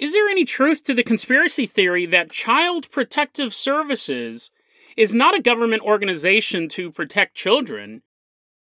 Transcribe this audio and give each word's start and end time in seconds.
Is 0.00 0.14
there 0.14 0.28
any 0.28 0.46
truth 0.46 0.82
to 0.84 0.94
the 0.94 1.02
conspiracy 1.02 1.66
theory 1.66 2.06
that 2.06 2.30
Child 2.30 2.90
Protective 2.90 3.52
Services 3.52 4.50
is 4.96 5.14
not 5.14 5.36
a 5.36 5.42
government 5.42 5.82
organization 5.82 6.70
to 6.70 6.90
protect 6.90 7.34
children? 7.34 8.00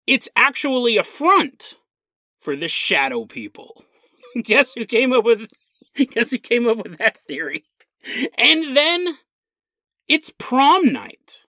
It's 0.06 0.28
actually 0.36 0.98
a 0.98 1.02
front 1.02 1.78
for 2.38 2.54
the 2.54 2.68
shadow 2.68 3.24
people. 3.24 3.82
guess 4.44 4.74
who 4.74 4.84
came 4.84 5.10
up 5.14 5.24
with 5.24 5.48
guess 6.10 6.32
who 6.32 6.38
came 6.38 6.68
up 6.68 6.76
with 6.76 6.98
that 6.98 7.16
theory? 7.26 7.64
And 8.36 8.76
then 8.76 9.16
it's 10.08 10.34
prom 10.36 10.92
night. 10.92 11.44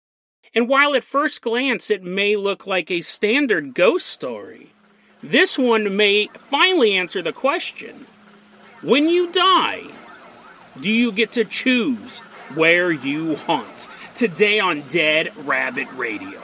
And 0.57 0.69
while 0.69 0.97
at 0.97 1.05
first 1.05 1.41
glance 1.41 1.89
it 1.89 2.03
may 2.03 2.35
look 2.35 2.67
like 2.67 2.91
a 2.91 3.01
standard 3.01 3.75
ghost 3.75 4.09
story, 4.09 4.73
this 5.23 5.57
one 5.57 5.97
may 5.97 6.27
finally 6.35 6.95
answer 6.95 7.23
the 7.23 7.33
question 7.33 8.07
when 8.83 9.09
you 9.09 9.31
die, 9.33 9.83
do 10.81 10.91
you 10.91 11.11
get 11.13 11.33
to 11.33 11.45
choose 11.45 12.21
where 12.55 12.93
you 12.93 13.37
haunt? 13.37 13.89
Today 14.15 14.61
on 14.61 14.83
Dead 14.83 15.33
Rabbit 15.47 15.89
Radio. 15.95 16.41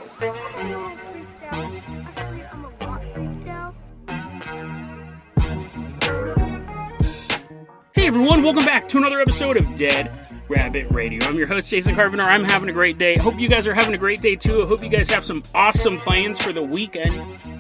Hey 7.93 8.09
everyone, 8.09 8.43
welcome 8.43 8.65
back 8.65 8.89
to 8.91 8.99
another 8.99 9.21
episode 9.21 9.57
of 9.57 9.77
Dead 9.77 10.11
Rabbit 10.49 10.91
Radio. 10.91 11.25
I'm 11.27 11.37
your 11.37 11.47
host, 11.47 11.71
Jason 11.71 11.95
Carpenter. 11.95 12.25
I'm 12.25 12.45
having 12.45 12.69
a 12.69 12.73
great 12.73 12.99
day. 12.99 13.17
Hope 13.17 13.39
you 13.39 13.49
guys 13.49 13.67
are 13.67 13.75
having 13.75 13.95
a 13.95 13.99
great 13.99 14.21
day 14.21 14.37
too. 14.37 14.63
I 14.63 14.67
hope 14.67 14.83
you 14.83 14.89
guys 14.89 15.09
have 15.09 15.25
some 15.25 15.43
awesome 15.55 15.99
plans 15.99 16.41
for 16.41 16.53
the 16.53 16.63
weekend. 16.63 17.54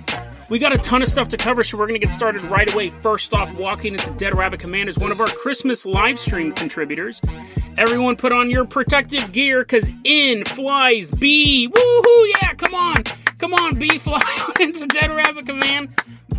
We 0.54 0.60
got 0.60 0.72
a 0.72 0.78
ton 0.78 1.02
of 1.02 1.08
stuff 1.08 1.26
to 1.30 1.36
cover, 1.36 1.64
so 1.64 1.76
we're 1.76 1.88
going 1.88 2.00
to 2.00 2.06
get 2.06 2.12
started 2.12 2.40
right 2.42 2.72
away. 2.72 2.90
First 2.90 3.34
off, 3.34 3.52
walking 3.54 3.94
into 3.94 4.08
Dead 4.12 4.36
Rabbit 4.36 4.60
Command 4.60 4.88
is 4.88 4.96
one 4.96 5.10
of 5.10 5.20
our 5.20 5.26
Christmas 5.26 5.84
live 5.84 6.16
stream 6.16 6.52
contributors. 6.52 7.20
Everyone 7.76 8.14
put 8.14 8.30
on 8.30 8.52
your 8.52 8.64
protective 8.64 9.32
gear 9.32 9.64
because 9.64 9.90
in 10.04 10.44
flies 10.44 11.10
B. 11.10 11.68
Woohoo! 11.68 12.32
Yeah, 12.40 12.54
come 12.54 12.72
on. 12.72 13.02
Come 13.40 13.52
on, 13.52 13.80
B, 13.80 13.98
fly 13.98 14.22
into 14.60 14.86
Dead 14.86 15.10
Rabbit 15.10 15.44
Command. 15.46 15.88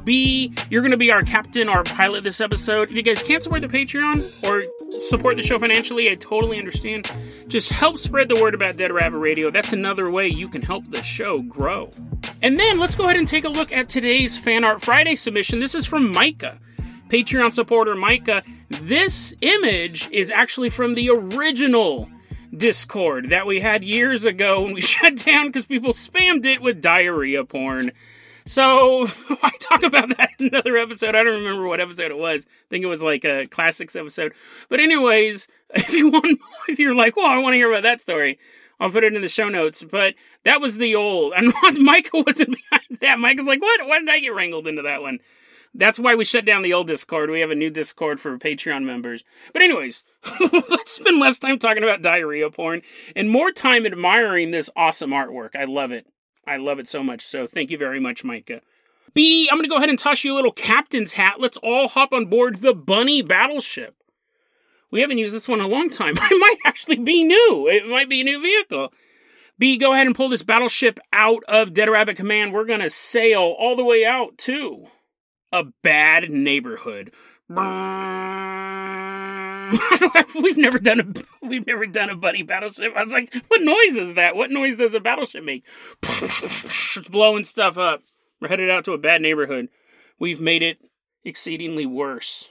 B, 0.05 0.53
you're 0.69 0.81
going 0.81 0.91
to 0.91 0.97
be 0.97 1.11
our 1.11 1.23
captain, 1.23 1.67
our 1.67 1.83
pilot 1.83 2.23
this 2.23 2.39
episode. 2.39 2.89
If 2.89 2.95
you 2.95 3.01
guys 3.01 3.23
can't 3.23 3.43
support 3.43 3.61
the 3.61 3.67
Patreon 3.67 4.43
or 4.43 4.63
support 4.99 5.35
the 5.35 5.43
show 5.43 5.57
financially, 5.59 6.09
I 6.09 6.15
totally 6.15 6.59
understand. 6.59 7.11
Just 7.47 7.69
help 7.69 7.97
spread 7.97 8.29
the 8.29 8.35
word 8.35 8.53
about 8.53 8.77
Dead 8.77 8.91
Rabbit 8.91 9.17
Radio. 9.17 9.49
That's 9.49 9.73
another 9.73 10.09
way 10.09 10.27
you 10.27 10.47
can 10.47 10.61
help 10.61 10.89
the 10.89 11.01
show 11.01 11.41
grow. 11.41 11.89
And 12.41 12.59
then 12.59 12.79
let's 12.79 12.95
go 12.95 13.05
ahead 13.05 13.17
and 13.17 13.27
take 13.27 13.43
a 13.43 13.49
look 13.49 13.71
at 13.71 13.89
today's 13.89 14.37
Fan 14.37 14.63
Art 14.63 14.81
Friday 14.81 15.15
submission. 15.15 15.59
This 15.59 15.75
is 15.75 15.85
from 15.85 16.11
Micah. 16.11 16.59
Patreon 17.09 17.53
supporter 17.53 17.95
Micah. 17.95 18.43
This 18.69 19.33
image 19.41 20.09
is 20.11 20.31
actually 20.31 20.69
from 20.69 20.95
the 20.95 21.09
original 21.09 22.09
Discord 22.55 23.29
that 23.29 23.45
we 23.45 23.59
had 23.59 23.83
years 23.83 24.25
ago 24.25 24.61
when 24.61 24.73
we 24.73 24.81
shut 24.81 25.17
down 25.17 25.47
because 25.47 25.65
people 25.65 25.93
spammed 25.93 26.45
it 26.45 26.61
with 26.61 26.81
diarrhea 26.81 27.43
porn. 27.43 27.91
So 28.45 29.07
I 29.43 29.51
talk 29.59 29.83
about 29.83 30.15
that 30.17 30.29
in 30.39 30.47
another 30.47 30.77
episode. 30.77 31.15
I 31.15 31.23
don't 31.23 31.43
remember 31.43 31.67
what 31.67 31.81
episode 31.81 32.11
it 32.11 32.17
was. 32.17 32.45
I 32.45 32.69
think 32.69 32.83
it 32.83 32.87
was 32.87 33.01
like 33.01 33.25
a 33.25 33.47
classics 33.47 33.95
episode. 33.95 34.33
But 34.69 34.79
anyways, 34.79 35.47
if 35.75 35.93
you 35.93 36.11
want, 36.11 36.39
if 36.69 36.79
you're 36.79 36.95
like, 36.95 37.15
well, 37.15 37.27
I 37.27 37.37
want 37.37 37.53
to 37.53 37.57
hear 37.57 37.71
about 37.71 37.83
that 37.83 38.01
story, 38.01 38.37
I'll 38.79 38.91
put 38.91 39.03
it 39.03 39.13
in 39.13 39.21
the 39.21 39.29
show 39.29 39.49
notes. 39.49 39.83
But 39.83 40.15
that 40.43 40.61
was 40.61 40.77
the 40.77 40.95
old, 40.95 41.33
and 41.35 41.53
Michael 41.79 42.23
wasn't 42.25 42.55
behind 42.69 42.99
that. 43.01 43.19
Michael's 43.19 43.47
like, 43.47 43.61
what? 43.61 43.87
Why 43.87 43.99
did 43.99 44.09
I 44.09 44.19
get 44.19 44.35
wrangled 44.35 44.67
into 44.67 44.83
that 44.83 45.01
one? 45.01 45.19
That's 45.77 45.99
why 45.99 46.15
we 46.15 46.23
shut 46.23 46.45
down 46.45 46.61
the 46.61 46.71
old 46.71 46.87
Discord. 46.87 47.29
We 47.29 47.41
have 47.41 47.51
a 47.51 47.55
new 47.55 47.69
Discord 47.69 48.21
for 48.21 48.37
Patreon 48.37 48.85
members. 48.85 49.25
But 49.51 49.61
anyways, 49.61 50.03
let's 50.69 50.93
spend 50.93 51.19
less 51.19 51.37
time 51.37 51.59
talking 51.59 51.83
about 51.83 52.01
diarrhea 52.01 52.49
porn 52.49 52.81
and 53.13 53.29
more 53.29 53.51
time 53.51 53.85
admiring 53.85 54.51
this 54.51 54.69
awesome 54.77 55.09
artwork. 55.09 55.53
I 55.53 55.65
love 55.65 55.91
it. 55.91 56.07
I 56.47 56.57
love 56.57 56.79
it 56.79 56.87
so 56.87 57.03
much. 57.03 57.25
So 57.25 57.47
thank 57.47 57.71
you 57.71 57.77
very 57.77 57.99
much, 57.99 58.23
Micah. 58.23 58.61
B, 59.13 59.47
I'm 59.49 59.57
going 59.57 59.63
to 59.63 59.69
go 59.69 59.77
ahead 59.77 59.89
and 59.89 59.97
toss 59.97 60.23
you 60.23 60.33
a 60.33 60.35
little 60.35 60.51
captain's 60.51 61.13
hat. 61.13 61.39
Let's 61.39 61.57
all 61.57 61.87
hop 61.87 62.11
on 62.13 62.25
board 62.25 62.57
the 62.57 62.73
Bunny 62.73 63.21
battleship. 63.21 63.95
We 64.91 65.01
haven't 65.01 65.17
used 65.17 65.33
this 65.33 65.47
one 65.47 65.59
in 65.59 65.65
a 65.65 65.69
long 65.69 65.89
time. 65.89 66.15
It 66.21 66.39
might 66.39 66.57
actually 66.65 66.97
be 66.97 67.23
new. 67.23 67.67
It 67.69 67.87
might 67.87 68.09
be 68.09 68.21
a 68.21 68.25
new 68.25 68.41
vehicle. 68.41 68.93
B, 69.57 69.77
go 69.77 69.93
ahead 69.93 70.05
and 70.05 70.15
pull 70.15 70.27
this 70.27 70.43
battleship 70.43 70.99
out 71.13 71.43
of 71.47 71.73
Dead 71.73 71.89
Rabbit 71.89 72.17
Command. 72.17 72.53
We're 72.53 72.65
going 72.65 72.81
to 72.81 72.89
sail 72.89 73.55
all 73.57 73.77
the 73.77 73.85
way 73.85 74.05
out 74.05 74.37
to 74.39 74.87
a 75.51 75.63
bad 75.81 76.29
neighborhood. 76.29 77.13
we've 80.35 80.57
never 80.57 80.79
done 80.79 80.99
a 80.99 81.05
we've 81.45 81.67
never 81.67 81.85
done 81.85 82.09
a 82.09 82.15
bunny 82.15 82.41
battleship. 82.41 82.93
I 82.95 83.03
was 83.03 83.13
like, 83.13 83.35
what 83.47 83.61
noise 83.61 83.97
is 83.97 84.15
that? 84.15 84.35
What 84.35 84.49
noise 84.49 84.77
does 84.77 84.95
a 84.95 84.99
battleship 84.99 85.43
make? 85.43 85.63
it's 86.03 87.07
blowing 87.09 87.43
stuff 87.43 87.77
up. 87.77 88.01
We're 88.41 88.47
headed 88.47 88.71
out 88.71 88.85
to 88.85 88.93
a 88.93 88.97
bad 88.97 89.21
neighborhood. 89.21 89.69
We've 90.19 90.41
made 90.41 90.63
it 90.63 90.79
exceedingly 91.23 91.85
worse. 91.85 92.49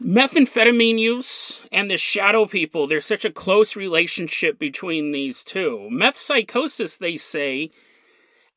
Methamphetamine 0.00 0.98
use 0.98 1.60
and 1.70 1.88
the 1.88 1.96
shadow 1.96 2.46
people, 2.46 2.86
there's 2.86 3.06
such 3.06 3.24
a 3.24 3.32
close 3.32 3.76
relationship 3.76 4.58
between 4.58 5.12
these 5.12 5.42
two. 5.42 5.88
Meth 5.90 6.18
psychosis, 6.18 6.96
they 6.96 7.16
say, 7.16 7.70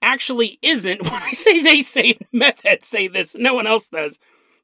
actually 0.01 0.59
isn't. 0.61 1.03
When 1.11 1.21
I 1.21 1.31
say 1.31 1.61
they 1.61 1.81
say, 1.81 2.17
meth 2.33 2.63
heads 2.63 2.87
say 2.87 3.07
this, 3.07 3.35
no 3.35 3.53
one 3.53 3.67
else 3.67 3.87
does. 3.87 4.19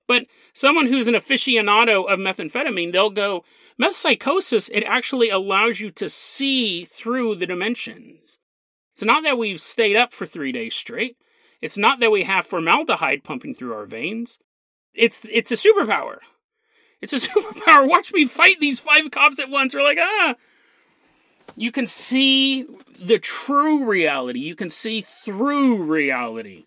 But 0.07 0.25
someone 0.53 0.88
who's 0.88 1.07
an 1.07 1.13
aficionado 1.13 2.12
of 2.12 2.19
methamphetamine, 2.19 2.91
they'll 2.91 3.09
go, 3.09 3.44
meth 3.78 3.95
psychosis, 3.95 4.69
it 4.69 4.84
actually 4.84 5.29
allows 5.29 5.79
you 5.79 5.89
to 5.91 6.09
see 6.09 6.84
through 6.84 7.35
the 7.35 7.45
dimensions. 7.45 8.39
It's 8.94 9.03
not 9.03 9.23
that 9.23 9.38
we've 9.38 9.62
stayed 9.62 9.95
up 9.95 10.13
for 10.13 10.25
three 10.25 10.51
days 10.51 10.75
straight. 10.75 11.17
It's 11.62 11.78
not 11.78 12.00
that 12.00 12.12
we 12.12 12.23
have 12.23 12.45
formaldehyde 12.45 13.23
pumping 13.23 13.53
through 13.53 13.73
our 13.73 13.85
veins. 13.85 14.39
It's 14.94 15.22
it's 15.31 15.51
a 15.51 15.56
superpower. 15.56 16.18
It's 17.01 17.13
a 17.13 17.18
superpower. 17.29 17.88
Watch 17.88 18.13
me 18.13 18.25
fight 18.25 18.59
these 18.59 18.79
five 18.79 19.12
cops 19.12 19.39
at 19.39 19.50
once. 19.50 19.73
We're 19.73 19.83
like, 19.83 20.00
ah. 20.00 20.35
You 21.56 21.72
can 21.72 21.85
see 21.85 22.66
the 23.00 23.19
true 23.19 23.85
reality. 23.85 24.39
You 24.39 24.56
can 24.56 24.69
see 24.69 25.01
through 25.01 25.83
reality 25.83 26.66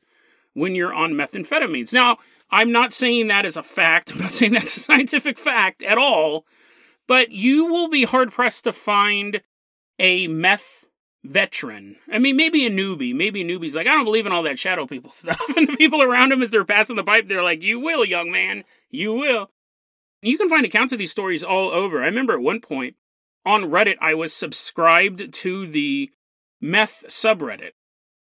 when 0.52 0.74
you're 0.74 0.94
on 0.94 1.14
methamphetamines. 1.14 1.92
Now, 1.92 2.18
I'm 2.54 2.70
not 2.70 2.92
saying 2.92 3.26
that 3.28 3.44
as 3.44 3.56
a 3.56 3.64
fact. 3.64 4.12
I'm 4.12 4.20
not 4.20 4.30
saying 4.30 4.52
that's 4.52 4.76
a 4.76 4.80
scientific 4.80 5.40
fact 5.40 5.82
at 5.82 5.98
all. 5.98 6.46
But 7.08 7.32
you 7.32 7.66
will 7.66 7.88
be 7.88 8.04
hard 8.04 8.30
pressed 8.30 8.62
to 8.64 8.72
find 8.72 9.42
a 9.98 10.28
meth 10.28 10.86
veteran. 11.24 11.96
I 12.12 12.20
mean, 12.20 12.36
maybe 12.36 12.64
a 12.64 12.70
newbie. 12.70 13.12
Maybe 13.12 13.42
a 13.42 13.44
newbie's 13.44 13.74
like, 13.74 13.88
I 13.88 13.90
don't 13.92 14.04
believe 14.04 14.24
in 14.24 14.30
all 14.30 14.44
that 14.44 14.60
shadow 14.60 14.86
people 14.86 15.10
stuff. 15.12 15.40
And 15.56 15.68
the 15.68 15.76
people 15.76 16.00
around 16.00 16.30
him, 16.30 16.42
as 16.42 16.52
they're 16.52 16.64
passing 16.64 16.94
the 16.94 17.02
pipe, 17.02 17.26
they're 17.26 17.42
like, 17.42 17.60
You 17.60 17.80
will, 17.80 18.04
young 18.04 18.30
man. 18.30 18.62
You 18.88 19.12
will. 19.12 19.50
You 20.22 20.38
can 20.38 20.48
find 20.48 20.64
accounts 20.64 20.92
of 20.92 21.00
these 21.00 21.10
stories 21.10 21.42
all 21.42 21.70
over. 21.72 22.02
I 22.02 22.06
remember 22.06 22.34
at 22.34 22.40
one 22.40 22.60
point 22.60 22.94
on 23.44 23.64
Reddit, 23.64 23.96
I 24.00 24.14
was 24.14 24.32
subscribed 24.32 25.34
to 25.34 25.66
the 25.66 26.12
meth 26.60 27.04
subreddit 27.08 27.72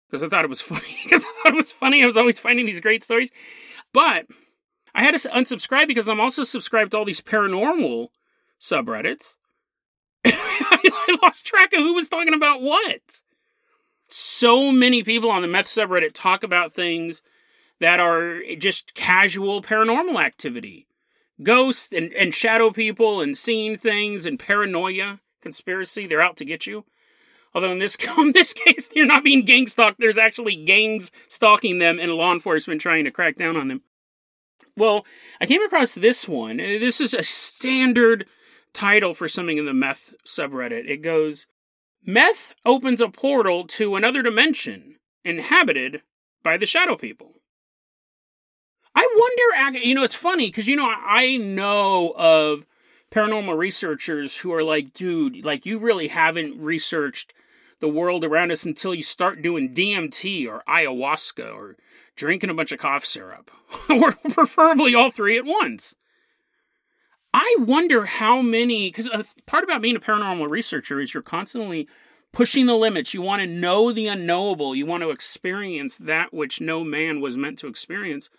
because 0.08 0.22
I 0.22 0.30
thought 0.30 0.46
it 0.46 0.50
was 0.50 0.62
funny. 0.62 1.00
Because 1.04 1.26
I 1.26 1.34
thought 1.42 1.54
it 1.54 1.58
was 1.58 1.72
funny. 1.72 2.04
I 2.04 2.08
was 2.08 2.16
always 2.16 2.40
finding 2.40 2.68
these 2.68 2.80
great 2.80 3.04
stories. 3.04 3.32
But 3.94 4.28
I 4.94 5.04
had 5.04 5.18
to 5.18 5.30
unsubscribe 5.30 5.88
because 5.88 6.10
I'm 6.10 6.20
also 6.20 6.44
subscribed 6.44 6.92
to 6.92 6.98
all 6.98 7.06
these 7.06 7.22
paranormal 7.22 8.10
subreddits. 8.60 9.38
I 10.26 11.18
lost 11.22 11.46
track 11.46 11.74
of 11.74 11.80
who 11.80 11.94
was 11.94 12.10
talking 12.10 12.34
about 12.34 12.62
what. 12.62 13.22
So 14.08 14.72
many 14.72 15.04
people 15.04 15.30
on 15.30 15.42
the 15.42 15.48
meth 15.48 15.68
subreddit 15.68 16.12
talk 16.14 16.44
about 16.44 16.74
things 16.74 17.22
that 17.80 18.00
are 18.00 18.42
just 18.58 18.94
casual 18.94 19.62
paranormal 19.62 20.22
activity. 20.22 20.88
Ghosts 21.42 21.94
and, 21.94 22.12
and 22.14 22.34
shadow 22.34 22.72
people 22.72 23.22
and 23.22 23.38
seeing 23.38 23.78
things 23.78 24.26
and 24.26 24.38
paranoia, 24.38 25.20
conspiracy, 25.42 26.06
they're 26.06 26.22
out 26.22 26.36
to 26.38 26.46
get 26.46 26.68
you. 26.68 26.84
Although 27.54 27.72
in 27.72 27.80
this 27.80 27.96
in 28.18 28.32
this 28.32 28.54
case, 28.54 28.90
they're 28.90 29.06
not 29.06 29.24
being 29.24 29.46
gang 29.46 29.68
stalked. 29.68 30.00
There's 30.00 30.18
actually 30.18 30.56
gangs 30.56 31.12
stalking 31.28 31.80
them 31.80 32.00
and 32.00 32.14
law 32.14 32.34
enforcement 32.34 32.82
trying 32.82 33.06
to 33.06 33.12
crack 33.12 33.36
down 33.36 33.56
on 33.56 33.68
them. 33.68 33.82
Well, 34.76 35.06
I 35.42 35.46
came 35.46 35.64
across 35.64 35.96
this 35.96 36.28
one. 36.28 36.60
Uh, 36.60 36.80
this 36.80 37.02
is 37.02 37.14
a 37.14 37.24
standard 37.24 38.26
title 38.74 39.14
for 39.14 39.28
something 39.28 39.58
in 39.58 39.66
the 39.66 39.74
meth 39.74 40.14
subreddit. 40.26 40.90
It 40.90 41.02
goes 41.02 41.48
Meth 42.06 42.54
opens 42.66 43.02
a 43.02 43.10
portal 43.10 43.68
to 43.68 43.96
another 43.96 44.22
dimension 44.22 44.96
inhabited 45.26 46.02
by 46.44 46.58
the 46.58 46.66
shadow 46.66 46.96
people. 46.96 47.36
I 48.96 49.08
wonder, 49.16 49.80
you 49.80 49.96
know, 49.96 50.04
it's 50.04 50.16
funny 50.16 50.48
because, 50.48 50.68
you 50.68 50.76
know, 50.76 50.90
I 50.90 51.38
know 51.38 52.14
of 52.16 52.66
paranormal 53.12 53.58
researchers 53.58 54.38
who 54.38 54.54
are 54.54 54.64
like, 54.64 54.94
dude, 54.94 55.44
like, 55.44 55.66
you 55.66 55.80
really 55.80 56.10
haven't 56.10 56.60
researched 56.60 57.34
the 57.80 57.90
world 57.90 58.24
around 58.24 58.52
us 58.52 58.66
until 58.66 58.94
you 58.94 59.04
start 59.04 59.42
doing 59.42 59.74
DMT 59.74 60.48
or 60.48 60.64
ayahuasca 60.68 61.54
or 61.54 61.78
drinking 62.16 62.50
a 62.50 62.54
bunch 62.54 62.72
of 62.72 62.80
cough 62.80 63.06
syrup, 63.06 63.50
or 63.90 64.12
preferably 64.12 64.94
all 64.94 65.10
three 65.10 65.38
at 65.38 65.46
once. 65.46 65.96
I 67.34 67.58
wonder 67.60 68.06
how 68.06 68.42
many, 68.42 68.90
because 68.90 69.10
uh, 69.10 69.24
part 69.46 69.64
about 69.64 69.82
being 69.82 69.96
a 69.96 70.00
paranormal 70.00 70.50
researcher 70.50 71.00
is 71.00 71.14
you're 71.14 71.24
constantly 71.24 71.88
pushing 72.32 72.66
the 72.66 72.76
limits. 72.76 73.14
You 73.14 73.22
want 73.22 73.42
to 73.42 73.48
know 73.48 73.92
the 73.92 74.08
unknowable. 74.08 74.76
You 74.76 74.86
want 74.86 75.04
to 75.04 75.12
experience 75.12 75.98
that 75.98 76.34
which 76.34 76.60
no 76.60 76.84
man 76.84 77.22
was 77.22 77.38
meant 77.38 77.60
to 77.60 77.68
experience. 77.68 78.30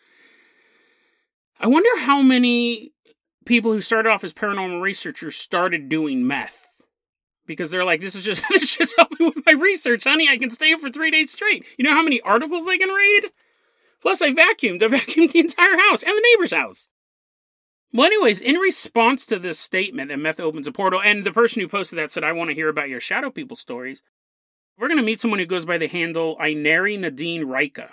I 1.58 1.66
wonder 1.66 1.90
how 2.00 2.22
many 2.22 2.92
people 3.44 3.72
who 3.72 3.80
started 3.80 4.10
off 4.10 4.24
as 4.24 4.32
paranormal 4.32 4.80
researchers 4.80 5.36
started 5.36 5.88
doing 5.88 6.26
meth 6.26 6.82
because 7.46 7.70
they're 7.70 7.84
like, 7.84 8.00
this 8.00 8.14
is 8.14 8.22
just 8.22 8.42
this 8.50 8.62
is 8.62 8.76
just 8.76 8.94
helping 8.96 9.26
with 9.26 9.44
my 9.46 9.52
research, 9.52 10.04
honey. 10.04 10.28
I 10.28 10.36
can 10.36 10.50
stay 10.50 10.72
up 10.72 10.80
for 10.80 10.90
three 10.90 11.10
days 11.10 11.32
straight. 11.32 11.64
You 11.76 11.84
know 11.84 11.94
how 11.94 12.02
many 12.02 12.20
articles 12.22 12.68
I 12.68 12.78
can 12.78 12.88
read? 12.88 13.30
Plus, 14.00 14.22
I 14.22 14.30
vacuumed. 14.30 14.82
I 14.82 14.86
vacuumed 14.96 15.32
the 15.32 15.40
entire 15.40 15.76
house 15.76 16.02
and 16.02 16.16
the 16.16 16.26
neighbor's 16.32 16.52
house. 16.52 16.88
Well, 17.92 18.06
anyways, 18.06 18.40
in 18.40 18.54
response 18.56 19.26
to 19.26 19.38
this 19.38 19.58
statement 19.58 20.10
that 20.10 20.18
meth 20.18 20.38
opens 20.38 20.68
a 20.68 20.72
portal, 20.72 21.00
and 21.02 21.24
the 21.24 21.32
person 21.32 21.60
who 21.60 21.66
posted 21.66 21.98
that 21.98 22.12
said, 22.12 22.22
I 22.22 22.32
want 22.32 22.48
to 22.48 22.54
hear 22.54 22.68
about 22.68 22.88
your 22.88 23.00
shadow 23.00 23.30
people 23.30 23.56
stories, 23.56 24.02
we're 24.78 24.86
going 24.86 25.00
to 25.00 25.04
meet 25.04 25.18
someone 25.18 25.40
who 25.40 25.46
goes 25.46 25.64
by 25.64 25.76
the 25.76 25.88
handle 25.88 26.38
Inari 26.40 26.96
Nadine 26.96 27.46
Rika. 27.46 27.90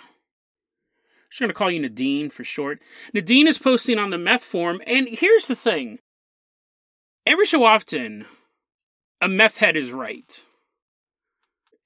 I'm 1.30 1.44
going 1.44 1.48
to 1.48 1.54
call 1.54 1.70
you 1.70 1.80
Nadine 1.80 2.30
for 2.30 2.42
short. 2.42 2.80
Nadine 3.12 3.46
is 3.46 3.58
posting 3.58 3.98
on 3.98 4.10
the 4.10 4.18
meth 4.18 4.42
forum, 4.42 4.80
and 4.86 5.08
here's 5.08 5.46
the 5.46 5.54
thing. 5.54 5.98
Every 7.26 7.46
so 7.46 7.64
often, 7.64 8.26
a 9.20 9.28
meth 9.28 9.58
head 9.58 9.76
is 9.76 9.92
right. 9.92 10.42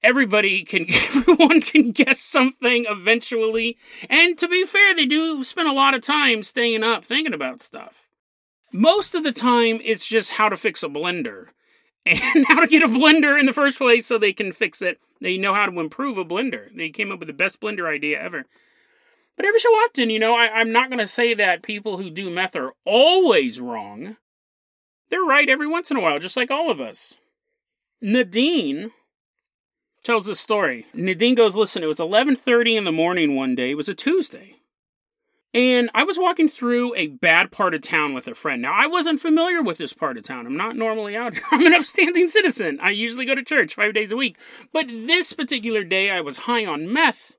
Everybody 0.01 0.63
can, 0.63 0.85
everyone 0.89 1.61
can 1.61 1.91
guess 1.91 2.19
something 2.19 2.85
eventually. 2.89 3.77
And 4.09 4.37
to 4.37 4.47
be 4.47 4.65
fair, 4.65 4.95
they 4.95 5.05
do 5.05 5.43
spend 5.43 5.67
a 5.67 5.73
lot 5.73 5.93
of 5.93 6.01
time 6.01 6.43
staying 6.43 6.83
up 6.83 7.03
thinking 7.03 7.33
about 7.33 7.61
stuff. 7.61 8.07
Most 8.71 9.13
of 9.13 9.23
the 9.23 9.31
time, 9.31 9.79
it's 9.83 10.07
just 10.07 10.31
how 10.31 10.49
to 10.49 10.57
fix 10.57 10.81
a 10.81 10.87
blender 10.87 11.47
and 12.05 12.45
how 12.47 12.59
to 12.61 12.67
get 12.67 12.81
a 12.81 12.87
blender 12.87 13.39
in 13.39 13.45
the 13.45 13.53
first 13.53 13.77
place 13.77 14.05
so 14.05 14.17
they 14.17 14.33
can 14.33 14.51
fix 14.51 14.81
it. 14.81 14.99
They 15.21 15.37
know 15.37 15.53
how 15.53 15.67
to 15.67 15.79
improve 15.79 16.17
a 16.17 16.25
blender. 16.25 16.73
They 16.73 16.89
came 16.89 17.11
up 17.11 17.19
with 17.19 17.27
the 17.27 17.33
best 17.33 17.61
blender 17.61 17.87
idea 17.87 18.21
ever. 18.21 18.45
But 19.35 19.45
every 19.45 19.59
so 19.59 19.69
often, 19.69 20.09
you 20.09 20.19
know, 20.19 20.35
I, 20.35 20.61
am 20.61 20.71
not 20.71 20.89
going 20.89 20.99
to 20.99 21.07
say 21.07 21.33
that 21.33 21.63
people 21.63 21.97
who 21.97 22.09
do 22.09 22.29
meth 22.29 22.55
are 22.55 22.73
always 22.85 23.59
wrong. 23.59 24.17
They're 25.09 25.23
right 25.23 25.49
every 25.49 25.67
once 25.67 25.91
in 25.91 25.97
a 25.97 26.01
while, 26.01 26.19
just 26.19 26.37
like 26.37 26.51
all 26.51 26.69
of 26.69 26.79
us. 26.79 27.15
Nadine 28.01 28.91
tells 30.03 30.27
this 30.27 30.39
story. 30.39 30.85
Nadine 30.93 31.35
goes, 31.35 31.55
"Listen, 31.55 31.83
it 31.83 31.87
was 31.87 31.99
11:30 31.99 32.75
in 32.75 32.83
the 32.83 32.91
morning 32.91 33.35
one 33.35 33.55
day. 33.55 33.71
It 33.71 33.77
was 33.77 33.89
a 33.89 33.95
Tuesday. 33.95 34.57
And 35.55 35.91
I 35.93 36.03
was 36.03 36.17
walking 36.17 36.49
through 36.49 36.95
a 36.95 37.07
bad 37.07 37.51
part 37.51 37.75
of 37.75 37.81
town 37.81 38.13
with 38.13 38.27
a 38.27 38.33
friend. 38.33 38.59
Now, 38.59 38.73
I 38.73 38.87
wasn't 38.87 39.21
familiar 39.21 39.61
with 39.61 39.77
this 39.77 39.93
part 39.93 40.17
of 40.17 40.23
town. 40.23 40.47
I'm 40.47 40.57
not 40.57 40.75
normally 40.75 41.15
out 41.15 41.35
here. 41.35 41.43
I'm 41.51 41.65
an 41.65 41.75
upstanding 41.75 42.27
citizen. 42.27 42.79
I 42.81 42.89
usually 42.89 43.25
go 43.25 43.35
to 43.35 43.43
church 43.43 43.75
5 43.75 43.93
days 43.93 44.11
a 44.11 44.17
week. 44.17 44.37
But 44.71 44.87
this 44.87 45.33
particular 45.33 45.83
day 45.83 46.09
I 46.09 46.21
was 46.21 46.37
high 46.37 46.65
on 46.65 46.91
meth 46.91 47.37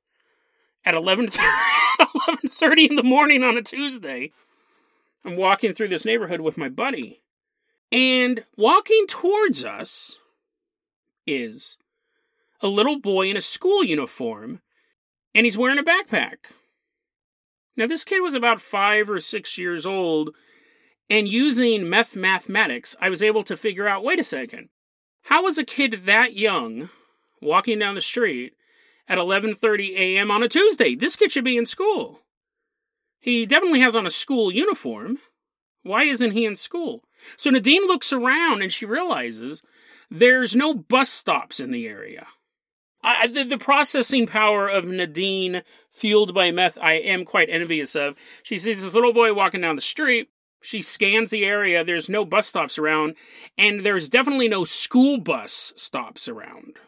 at 0.85 0.95
11:30 0.95 2.91
in 2.91 2.97
the 2.97 3.03
morning 3.03 3.43
on 3.43 3.57
a 3.57 3.63
Tuesday. 3.63 4.33
I'm 5.25 5.37
walking 5.37 5.73
through 5.73 5.89
this 5.89 6.05
neighborhood 6.05 6.41
with 6.41 6.59
my 6.59 6.69
buddy. 6.69 7.23
And 7.91 8.45
walking 8.57 9.07
towards 9.09 9.65
us 9.65 10.19
is 11.27 11.79
a 12.61 12.69
little 12.69 12.99
boy 12.99 13.31
in 13.31 13.37
a 13.37 13.41
school 13.41 13.83
uniform, 13.85 14.61
and 15.35 15.47
he's 15.47 15.59
wearing 15.59 15.79
a 15.79 15.83
backpack. 15.83 16.37
Now, 17.77 17.87
this 17.87 18.05
kid 18.05 18.21
was 18.21 18.35
about 18.35 18.61
five 18.61 19.11
or 19.11 19.21
six 19.21 19.59
years 19.59 19.85
old, 19.87 20.31
and 21.11 21.29
using 21.29 21.89
meth 21.89 22.17
mathematics, 22.17 22.97
I 23.01 23.11
was 23.11 23.23
able 23.23 23.43
to 23.45 23.57
figure 23.57 23.89
out 23.89 24.05
wait 24.05 24.21
a 24.21 24.25
second, 24.25 24.69
how 25.25 25.45
was 25.45 25.59
a 25.59 25.65
kid 25.65 26.03
that 26.05 26.35
young 26.35 26.91
walking 27.41 27.79
down 27.79 27.95
the 27.95 28.01
street 28.01 28.55
at 29.09 29.19
11:30 29.19 29.97
a.m. 29.97 30.31
on 30.31 30.43
a 30.43 30.49
Tuesday? 30.49 30.95
This 30.95 31.17
kid 31.17 31.33
should 31.33 31.45
be 31.45 31.57
in 31.57 31.67
school. 31.67 32.21
He 33.21 33.47
definitely 33.47 33.81
has 33.81 33.97
on 33.97 34.07
a 34.07 34.11
school 34.11 34.53
uniform. 34.53 35.19
Why 35.83 36.05
isn't 36.05 36.33
he 36.33 36.45
in 36.45 36.57
school? 36.57 37.05
So 37.37 37.51
Nadine 37.51 37.87
looks 37.87 38.13
around 38.13 38.63
and 38.63 38.73
she 38.73 38.87
realizes 38.87 39.63
there's 40.11 40.55
no 40.55 40.75
bus 40.75 41.11
stops 41.11 41.61
in 41.61 41.71
the 41.71 41.87
area. 41.87 42.27
I, 43.03 43.27
the, 43.27 43.45
the 43.45 43.59
processing 43.59 44.27
power 44.27 44.67
of 44.67 44.87
Nadine, 44.87 45.63
fueled 45.91 46.35
by 46.35 46.51
meth, 46.51 46.79
I 46.81 46.95
am 46.95 47.25
quite 47.25 47.51
envious 47.51 47.95
of. 47.95 48.17
She 48.43 48.59
sees 48.59 48.83
this 48.83 48.95
little 48.95 49.13
boy 49.13 49.35
walking 49.35 49.61
down 49.61 49.77
the 49.77 49.83
street. 49.83 50.31
She 50.63 50.81
scans 50.81 51.29
the 51.29 51.45
area. 51.45 51.85
There's 51.85 52.09
no 52.09 52.25
bus 52.25 52.47
stops 52.47 52.79
around, 52.79 53.17
and 53.59 53.85
there's 53.85 54.09
definitely 54.09 54.49
no 54.49 54.65
school 54.65 55.19
bus 55.19 55.75
stops 55.77 56.29
around. 56.29 56.79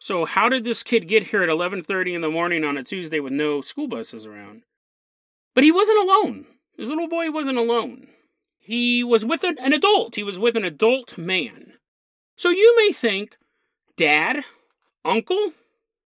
So 0.00 0.24
how 0.24 0.48
did 0.48 0.64
this 0.64 0.82
kid 0.82 1.08
get 1.08 1.24
here 1.24 1.42
at 1.42 1.50
11:30 1.50 2.14
in 2.14 2.22
the 2.22 2.30
morning 2.30 2.64
on 2.64 2.78
a 2.78 2.82
Tuesday 2.82 3.20
with 3.20 3.34
no 3.34 3.60
school 3.60 3.86
buses 3.86 4.24
around? 4.24 4.62
But 5.54 5.62
he 5.62 5.70
wasn't 5.70 5.98
alone. 5.98 6.46
This 6.78 6.88
little 6.88 7.06
boy 7.06 7.30
wasn't 7.30 7.58
alone. 7.58 8.08
He 8.58 9.04
was 9.04 9.26
with 9.26 9.44
an, 9.44 9.58
an 9.60 9.74
adult. 9.74 10.16
He 10.16 10.22
was 10.22 10.38
with 10.38 10.56
an 10.56 10.64
adult 10.64 11.18
man. 11.18 11.74
So 12.36 12.48
you 12.48 12.74
may 12.78 12.92
think, 12.92 13.36
dad, 13.96 14.42
uncle, 15.04 15.52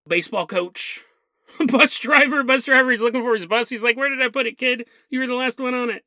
baseball 0.09 0.49
coach, 0.49 1.05
bus 1.69 1.97
driver, 2.01 2.43
bus 2.43 2.65
driver. 2.65 2.91
He's 2.91 3.03
looking 3.03 3.23
for 3.23 3.35
his 3.35 3.47
bus. 3.47 3.69
He's 3.69 3.85
like, 3.85 3.97
Where 3.97 4.09
did 4.09 4.21
I 4.21 4.29
put 4.29 4.49
it, 4.49 4.59
kid? 4.59 4.89
You 5.09 5.21
were 5.21 5.29
the 5.29 5.35
last 5.35 5.61
one 5.61 5.75
on 5.75 5.89
it. 5.89 6.03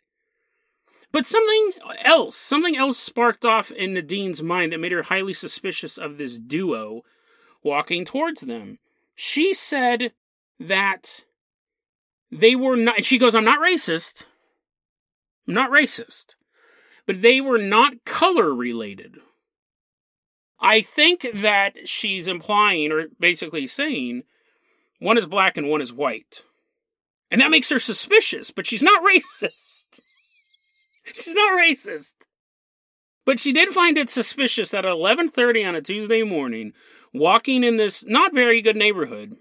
But 1.14 1.26
something 1.26 1.72
else, 2.04 2.36
something 2.36 2.76
else 2.76 2.98
sparked 2.98 3.46
off 3.46 3.72
in 3.72 3.94
Nadine's 3.94 4.44
mind 4.44 4.74
that 4.74 4.80
made 4.80 4.92
her 4.92 5.04
highly 5.04 5.34
suspicious 5.34 5.98
of 5.98 6.18
this 6.18 6.38
duo 6.38 7.04
walking 7.68 8.06
towards 8.06 8.42
them. 8.42 8.80
She 9.14 9.54
said 9.54 10.14
that 10.60 11.24
they 12.32 12.56
were 12.56 12.76
not, 12.76 13.06
she 13.06 13.18
goes, 13.18 13.36
I'm 13.36 13.46
not 13.46 13.60
racist. 13.60 14.26
I'm 15.48 15.54
not 15.54 15.72
racist. 15.72 16.36
But 17.06 17.22
they 17.22 17.40
were 17.42 17.58
not 17.58 18.06
color 18.06 18.54
related. 18.54 19.18
I 20.60 20.82
think 20.82 21.28
that 21.34 21.88
she's 21.88 22.28
implying, 22.28 22.92
or 22.92 23.08
basically 23.20 23.68
saying, 23.68 24.24
one 25.00 25.18
is 25.18 25.28
black 25.28 25.58
and 25.58 25.70
one 25.70 25.82
is 25.82 25.94
white. 25.94 26.44
And 27.30 27.40
that 27.42 27.52
makes 27.52 27.70
her 27.70 27.80
suspicious, 27.80 28.52
but 28.52 28.66
she's 28.66 28.84
not 28.84 29.04
racist. 29.04 30.02
she's 31.06 31.36
not 31.36 31.52
racist. 31.54 32.14
But 33.28 33.42
she 33.42 33.52
did 33.52 33.70
find 33.70 33.98
it 33.98 34.10
suspicious 34.10 34.72
that 34.72 34.86
at 34.86 34.94
11:30 34.94 35.68
on 35.68 35.76
a 35.76 35.82
Tuesday 35.82 36.24
morning, 36.24 36.72
walking 37.14 37.62
in 37.62 37.76
this 37.76 38.06
not 38.06 38.34
very 38.34 38.62
good 38.62 38.78
neighborhood, 38.78 39.36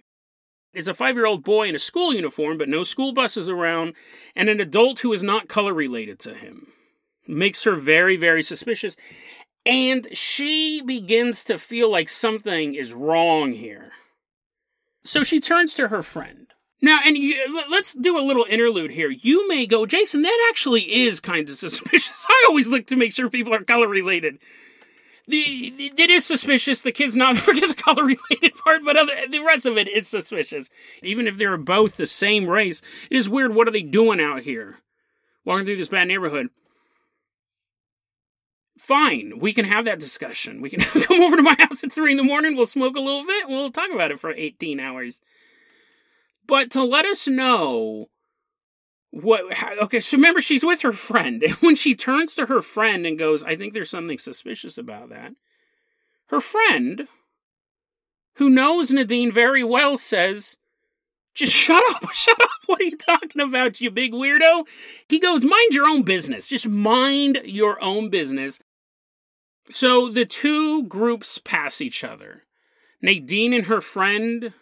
is 0.75 0.89
a 0.89 0.93
5-year-old 0.93 1.45
boy 1.45 1.69
in 1.69 1.77
a 1.77 1.79
school 1.79 2.13
uniform 2.13 2.59
but 2.59 2.69
no 2.69 2.83
school 2.83 3.13
buses 3.13 3.49
around 3.49 3.95
and 4.35 4.49
an 4.49 4.59
adult 4.59 4.99
who 5.01 5.13
is 5.13 5.23
not 5.23 5.47
color 5.47 5.73
related 5.73 6.19
to 6.19 6.35
him. 6.35 6.73
Makes 7.29 7.63
her 7.63 7.77
very 7.77 8.17
very 8.17 8.43
suspicious 8.43 8.97
and 9.65 10.09
she 10.13 10.83
begins 10.83 11.45
to 11.45 11.57
feel 11.57 11.89
like 11.89 12.09
something 12.09 12.75
is 12.75 12.93
wrong 12.93 13.53
here. 13.53 13.93
So 15.05 15.23
she 15.23 15.39
turns 15.39 15.75
to 15.75 15.89
her 15.89 16.03
friend. 16.03 16.53
Now, 16.83 17.01
and 17.05 17.17
you, 17.17 17.65
let's 17.71 17.95
do 17.95 18.19
a 18.19 18.21
little 18.21 18.45
interlude 18.49 18.91
here. 18.91 19.11
You 19.11 19.49
may 19.49 19.67
go, 19.67 19.87
Jason, 19.87 20.23
that 20.23 20.47
actually 20.51 20.83
is 20.83 21.21
kind 21.21 21.49
of 21.49 21.55
suspicious. 21.55 22.27
I 22.29 22.45
always 22.49 22.69
look 22.69 22.87
to 22.89 22.97
make 22.97 23.13
sure 23.13 23.31
people 23.31 23.55
are 23.55 23.65
color 23.65 23.89
related. 23.89 24.39
The, 25.27 25.73
it 25.97 26.11
is 26.11 26.25
suspicious. 26.25 26.83
The 26.83 26.93
kid's 26.93 27.17
not 27.17 27.37
forget 27.37 27.69
the 27.69 27.83
color 27.83 28.05
related 28.05 28.53
part, 28.63 28.85
but 28.85 28.97
other, 28.97 29.13
the 29.29 29.41
rest 29.41 29.65
of 29.65 29.79
it 29.79 29.89
is 29.89 30.07
suspicious. 30.07 30.69
Even 31.03 31.27
if 31.27 31.39
they're 31.39 31.57
both 31.57 31.97
the 31.97 32.07
same 32.07 32.49
race, 32.49 32.83
it 33.11 33.17
is 33.17 33.29
weird. 33.29 33.55
What 33.55 33.69
are 33.69 33.73
they 33.73 33.83
doing 33.83 34.21
out 34.21 34.43
here, 34.43 34.77
walking 35.45 35.65
through 35.65 35.77
this 35.77 35.89
bad 35.89 36.09
neighborhood? 36.09 36.51
fine, 38.87 39.41
we 39.41 39.53
can 39.53 39.65
have 39.65 39.85
that 39.85 39.99
discussion. 39.99 40.61
We 40.61 40.71
can 40.71 40.81
come 41.03 41.21
over 41.21 41.37
to 41.37 41.43
my 41.43 41.57
house 41.59 41.83
at 41.83 41.93
three 41.93 42.13
in 42.13 42.17
the 42.17 42.23
morning, 42.23 42.57
we'll 42.57 42.67
smoke 42.67 42.97
a 42.97 43.01
little 43.01 43.27
bit, 43.27 43.49
we'll 43.49 43.73
talk 43.73 43.91
about 43.93 44.13
it 44.13 44.21
for 44.21 44.31
18 44.31 44.79
hours. 44.79 45.21
But 46.47 46.71
to 46.73 46.83
let 46.83 47.05
us 47.05 47.27
know 47.27 48.09
what 49.11 49.45
okay 49.83 50.01
so 50.01 50.17
remember 50.17 50.41
she's 50.41 50.65
with 50.65 50.83
her 50.83 50.93
friend. 50.93 51.43
And 51.43 51.53
when 51.61 51.77
she 51.77 51.95
turns 51.95 52.35
to 52.35 52.47
her 52.47 52.61
friend 52.61 53.07
and 53.07 53.19
goes 53.19 53.45
i 53.45 53.57
think 53.57 53.73
there's 53.73 53.91
something 53.91 54.19
suspicious 54.19 54.77
about 54.77 55.09
that 55.09 55.33
her 56.27 56.41
friend 56.41 57.09
who 58.35 58.51
knows 58.51 58.93
nadine 58.93 59.33
very 59.33 59.65
well 59.65 59.97
says 59.97 60.59
just 61.35 61.53
shut 61.55 61.83
up 61.91 62.13
shut 62.13 62.41
up. 62.41 62.51
What 62.67 62.81
are 62.81 62.85
you 62.85 62.97
talking 62.97 63.41
about 63.41 63.81
you 63.81 63.91
big 63.91 64.13
weirdo? 64.13 64.67
He 65.09 65.21
goes 65.21 65.45
mind 65.45 65.73
your 65.73 65.87
own 65.87 66.03
business. 66.03 66.49
Just 66.49 66.67
mind 66.67 67.41
your 67.45 67.83
own 67.83 68.11
business. 68.11 68.61
So 69.71 70.09
the 70.09 70.25
two 70.25 70.85
groups 70.85 71.39
pass 71.39 71.81
each 71.81 72.03
other. 72.03 72.43
Nadine 73.01 73.53
and 73.53 73.67
her 73.67 73.81
friend 73.81 74.53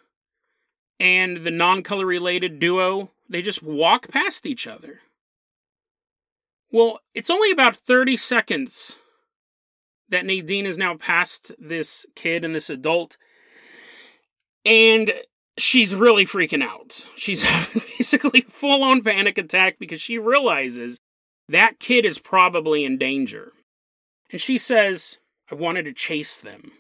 and 0.99 1.39
the 1.39 1.51
non-color 1.51 2.07
related 2.07 2.59
duo 2.59 3.11
they 3.29 3.43
just 3.43 3.63
walk 3.63 4.09
past 4.09 4.47
each 4.47 4.67
other. 4.67 5.01
Well, 6.71 7.01
it's 7.15 7.31
only 7.31 7.51
about 7.51 7.77
30 7.77 8.17
seconds 8.17 8.99
that 10.09 10.27
Nadine 10.27 10.67
is 10.67 10.77
now 10.77 10.97
past 10.97 11.53
this 11.59 12.05
kid 12.15 12.45
and 12.45 12.55
this 12.55 12.69
adult, 12.69 13.17
and 14.65 15.13
she's 15.57 15.95
really 15.95 16.27
freaking 16.27 16.63
out. 16.63 17.05
She's 17.17 17.43
having 17.43 17.83
basically 17.99 18.45
a 18.47 18.51
full 18.51 18.83
on 18.83 19.03
panic 19.03 19.39
attack 19.39 19.79
because 19.79 20.01
she 20.01 20.19
realizes 20.19 20.99
that 21.49 21.81
kid 21.81 22.05
is 22.05 22.19
probably 22.19 22.85
in 22.85 22.99
danger. 22.99 23.53
And 24.31 24.41
she 24.41 24.59
says, 24.59 25.19
I 25.51 25.55
wanted 25.55 25.85
to 25.85 25.93
chase 25.93 26.37
them. 26.37 26.73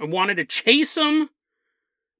I 0.00 0.06
wanted 0.06 0.36
to 0.36 0.44
chase 0.44 0.94
them 0.94 1.30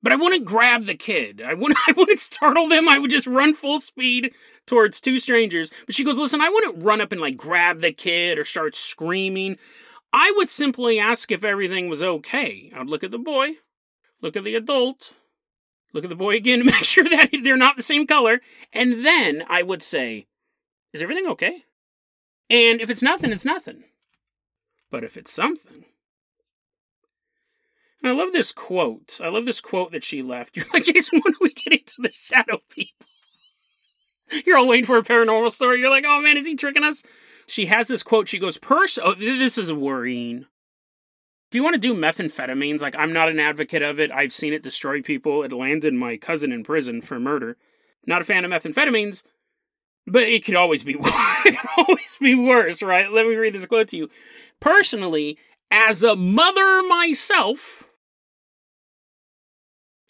but 0.03 0.13
I 0.13 0.17
wouldn't 0.17 0.45
grab 0.45 0.85
the 0.85 0.95
kid. 0.95 1.43
I 1.43 1.55
wouldn't 1.55 1.79
I 1.89 1.93
wouldn't 1.93 2.21
startle 2.21 2.69
them. 2.69 2.89
I 2.89 2.99
would 2.99 3.11
just 3.11 3.27
run 3.27 3.55
full 3.55 3.79
speed 3.79 4.33
towards 4.67 5.01
two 5.01 5.19
strangers. 5.19 5.71
But 5.87 5.95
she 5.95 6.05
goes, 6.05 6.19
"Listen, 6.19 6.41
I 6.41 6.49
wouldn't 6.49 6.83
run 6.83 7.01
up 7.01 7.13
and 7.13 7.21
like 7.21 7.37
grab 7.37 7.81
the 7.81 7.93
kid 7.93 8.39
or 8.39 8.45
start 8.45 8.77
screaming. 8.77 9.59
I 10.13 10.33
would 10.37 10.51
simply 10.51 10.99
ask 10.99 11.31
if 11.31 11.45
everything 11.45 11.89
was 11.89 12.03
okay. 12.03 12.73
I'd 12.75 12.89
look 12.89 13.05
at 13.05 13.13
the 13.13 13.19
boy, 13.19 13.55
look 14.21 14.37
at 14.37 14.43
the 14.43 14.57
adult, 14.57 15.15
look 15.93 16.05
at 16.05 16.11
the 16.11 16.17
boy 16.17 16.37
again 16.37 16.59
to 16.61 16.65
make 16.73 16.85
sure 16.85 17.05
that 17.05 17.31
they're 17.43 17.57
not 17.57 17.77
the 17.77 17.83
same 17.83 18.07
color, 18.07 18.41
and 18.73 19.05
then 19.05 19.45
I 19.49 19.63
would 19.63 19.83
say, 19.83 20.27
"Is 20.93 21.03
everything 21.03 21.27
okay?" 21.29 21.65
And 22.49 22.81
if 22.81 22.91
it's 22.91 23.03
nothing, 23.03 23.31
it's 23.31 23.45
nothing. 23.45 23.85
But 24.91 25.05
if 25.05 25.17
it's 25.17 25.33
something, 25.33 25.85
I 28.03 28.13
love 28.13 28.33
this 28.33 28.53
quote. 28.53 29.21
I 29.23 29.29
love 29.29 29.47
this 29.47 29.61
quote 29.61 29.93
that 29.93 30.05
she 30.05 30.23
left. 30.23 30.57
You're 30.57 30.67
like, 30.73 30.85
Jason, 30.85 31.21
when 31.23 31.35
are 31.35 31.39
we 31.41 31.53
getting 31.53 31.85
to 31.85 32.03
the 32.03 32.13
shadow 32.13 32.61
people? 32.69 33.07
You're 34.47 34.59
all 34.59 34.69
waiting 34.69 34.87
for 34.87 34.99
a 34.99 35.03
paranormal 35.03 35.51
story. 35.51 35.81
You're 35.81 35.91
like, 35.91 36.05
oh 36.07 36.21
man, 36.21 36.37
is 36.37 36.47
he 36.47 36.55
tricking 36.55 36.85
us? 36.85 37.03
She 37.47 37.67
has 37.67 37.89
this 37.89 38.03
quote. 38.03 38.29
She 38.29 38.39
goes, 38.39 38.59
Pers- 38.59 38.99
oh, 39.03 39.15
this 39.15 39.59
is 39.59 39.73
worrying. 39.73 40.47
If 41.51 41.57
you 41.57 41.65
want 41.65 41.75
to 41.75 41.81
do 41.81 41.95
methamphetamines, 41.95 42.81
like 42.81 42.95
I'm 42.97 43.13
not 43.13 43.29
an 43.29 43.41
advocate 43.41 43.83
of 43.83 43.99
it. 43.99 44.13
I've 44.13 44.33
seen 44.33 44.53
it 44.53 44.63
destroy 44.63 45.03
people. 45.03 45.43
It 45.43 45.53
landed 45.53 45.95
my 45.95 46.17
cousin 46.17 46.53
in 46.53 46.63
prison 46.63 47.03
for 47.03 47.19
murder. 47.19 47.57
Not 48.07 48.23
a 48.23 48.25
fan 48.25 48.45
of 48.45 48.53
methamphetamines, 48.53 49.25
but 50.07 50.23
it 50.23 50.45
could 50.45 50.55
always 50.55 50.85
be 50.85 50.93
it 50.99 51.59
could 51.59 51.71
always 51.77 52.17
be 52.21 52.37
worse, 52.37 52.83
right? 52.83 53.11
Let 53.11 53.27
me 53.27 53.35
read 53.35 53.55
this 53.55 53.67
quote 53.67 53.89
to 53.89 53.97
you. 53.97 54.09
Personally, 54.61 55.39
as 55.73 56.05
a 56.05 56.15
mother 56.15 56.83
myself, 56.89 57.90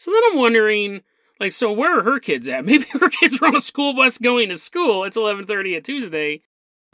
so 0.00 0.10
then 0.10 0.22
I'm 0.30 0.38
wondering, 0.38 1.02
like, 1.38 1.52
so 1.52 1.70
where 1.70 1.98
are 1.98 2.02
her 2.02 2.18
kids 2.18 2.48
at? 2.48 2.64
Maybe 2.66 2.86
her 2.92 3.10
kids 3.10 3.40
are 3.40 3.48
on 3.48 3.56
a 3.56 3.60
school 3.60 3.92
bus 3.92 4.16
going 4.16 4.48
to 4.48 4.56
school. 4.56 5.04
It's 5.04 5.16
11:30 5.16 5.76
at 5.76 5.84
Tuesday. 5.84 6.40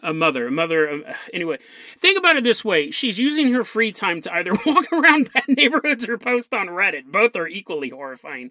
A 0.02 0.12
mother, 0.12 0.48
a 0.48 0.50
mother. 0.50 0.90
Um, 0.90 1.04
anyway, 1.32 1.58
think 1.96 2.18
about 2.18 2.36
it 2.36 2.42
this 2.42 2.64
way: 2.64 2.90
she's 2.90 3.18
using 3.18 3.52
her 3.52 3.62
free 3.62 3.92
time 3.92 4.20
to 4.22 4.34
either 4.34 4.52
walk 4.66 4.92
around 4.92 5.32
bad 5.32 5.44
neighborhoods 5.48 6.08
or 6.08 6.18
post 6.18 6.52
on 6.52 6.66
Reddit. 6.66 7.06
Both 7.06 7.36
are 7.36 7.46
equally 7.46 7.90
horrifying. 7.90 8.50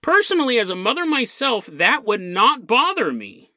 Personally, 0.00 0.60
as 0.60 0.70
a 0.70 0.76
mother 0.76 1.04
myself, 1.04 1.66
that 1.66 2.04
would 2.04 2.20
not 2.20 2.68
bother 2.68 3.12
me. 3.12 3.50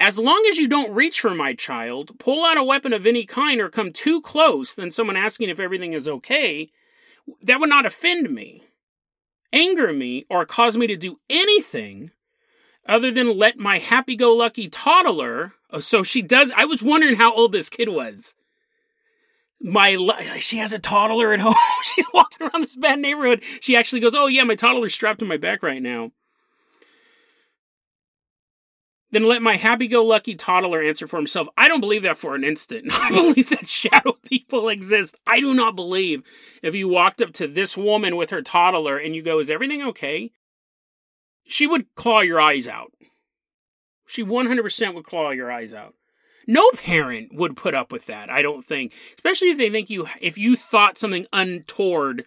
As 0.00 0.18
long 0.18 0.46
as 0.48 0.56
you 0.56 0.68
don't 0.68 0.94
reach 0.94 1.20
for 1.20 1.34
my 1.34 1.52
child, 1.52 2.18
pull 2.18 2.46
out 2.46 2.56
a 2.56 2.64
weapon 2.64 2.94
of 2.94 3.04
any 3.04 3.26
kind, 3.26 3.60
or 3.60 3.68
come 3.68 3.92
too 3.92 4.22
close 4.22 4.74
than 4.74 4.90
someone 4.90 5.16
asking 5.16 5.50
if 5.50 5.60
everything 5.60 5.92
is 5.92 6.08
okay, 6.08 6.70
that 7.42 7.60
would 7.60 7.68
not 7.68 7.84
offend 7.84 8.30
me 8.30 8.67
anger 9.52 9.92
me 9.92 10.26
or 10.28 10.44
cause 10.44 10.76
me 10.76 10.86
to 10.86 10.96
do 10.96 11.18
anything 11.28 12.10
other 12.86 13.10
than 13.10 13.36
let 13.36 13.58
my 13.58 13.78
happy 13.78 14.16
go 14.16 14.34
lucky 14.34 14.68
toddler. 14.68 15.52
Oh, 15.70 15.80
so 15.80 16.02
she 16.02 16.22
does. 16.22 16.50
I 16.56 16.64
was 16.64 16.82
wondering 16.82 17.16
how 17.16 17.34
old 17.34 17.52
this 17.52 17.68
kid 17.68 17.88
was. 17.88 18.34
My 19.60 19.96
she 20.38 20.58
has 20.58 20.72
a 20.72 20.78
toddler 20.78 21.32
at 21.32 21.40
home. 21.40 21.54
She's 21.94 22.06
walking 22.14 22.46
around 22.46 22.62
this 22.62 22.76
bad 22.76 23.00
neighborhood. 23.00 23.42
She 23.60 23.76
actually 23.76 24.00
goes, 24.00 24.14
"Oh 24.14 24.26
yeah, 24.26 24.44
my 24.44 24.54
toddler's 24.54 24.94
strapped 24.94 25.18
to 25.20 25.26
my 25.26 25.36
back 25.36 25.62
right 25.62 25.82
now." 25.82 26.12
Then 29.10 29.24
let 29.24 29.42
my 29.42 29.56
happy 29.56 29.88
go 29.88 30.04
lucky 30.04 30.34
toddler 30.34 30.82
answer 30.82 31.06
for 31.06 31.16
himself. 31.16 31.48
I 31.56 31.68
don't 31.68 31.80
believe 31.80 32.02
that 32.02 32.18
for 32.18 32.34
an 32.34 32.44
instant. 32.44 32.88
I 32.92 33.10
believe 33.10 33.48
that 33.50 33.68
shadow 33.68 34.12
people 34.24 34.68
exist. 34.68 35.18
I 35.26 35.40
do 35.40 35.54
not 35.54 35.76
believe 35.76 36.22
if 36.62 36.74
you 36.74 36.88
walked 36.88 37.22
up 37.22 37.32
to 37.34 37.48
this 37.48 37.76
woman 37.76 38.16
with 38.16 38.30
her 38.30 38.42
toddler 38.42 38.98
and 38.98 39.14
you 39.16 39.22
go, 39.22 39.38
Is 39.38 39.50
everything 39.50 39.82
okay? 39.82 40.32
She 41.46 41.66
would 41.66 41.94
claw 41.94 42.20
your 42.20 42.40
eyes 42.40 42.68
out. 42.68 42.92
She 44.06 44.24
100% 44.24 44.94
would 44.94 45.04
claw 45.04 45.30
your 45.30 45.50
eyes 45.50 45.72
out. 45.72 45.94
No 46.46 46.70
parent 46.72 47.34
would 47.34 47.56
put 47.56 47.74
up 47.74 47.92
with 47.92 48.06
that, 48.06 48.30
I 48.30 48.40
don't 48.40 48.64
think. 48.64 48.94
Especially 49.14 49.50
if 49.50 49.58
they 49.58 49.68
think 49.68 49.90
you, 49.90 50.08
if 50.20 50.38
you 50.38 50.56
thought 50.56 50.96
something 50.96 51.26
untoward 51.32 52.26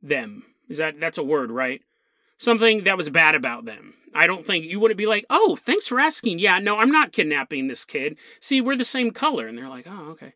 them. 0.00 0.44
Is 0.68 0.78
that, 0.78 1.00
that's 1.00 1.18
a 1.18 1.24
word, 1.24 1.50
right? 1.50 1.82
Something 2.36 2.84
that 2.84 2.96
was 2.96 3.08
bad 3.08 3.34
about 3.34 3.64
them 3.64 3.94
I 4.14 4.26
don't 4.26 4.46
think 4.46 4.64
you 4.64 4.80
wouldn't 4.80 4.98
be 4.98 5.06
like, 5.06 5.24
oh, 5.30 5.56
thanks 5.56 5.86
for 5.86 6.00
asking. 6.00 6.38
Yeah, 6.38 6.58
no, 6.58 6.78
I'm 6.78 6.92
not 6.92 7.12
kidnapping 7.12 7.68
this 7.68 7.84
kid. 7.84 8.18
See, 8.40 8.60
we're 8.60 8.76
the 8.76 8.84
same 8.84 9.10
color. 9.10 9.46
And 9.46 9.56
they're 9.56 9.68
like, 9.68 9.86
oh, 9.88 10.10
okay. 10.10 10.34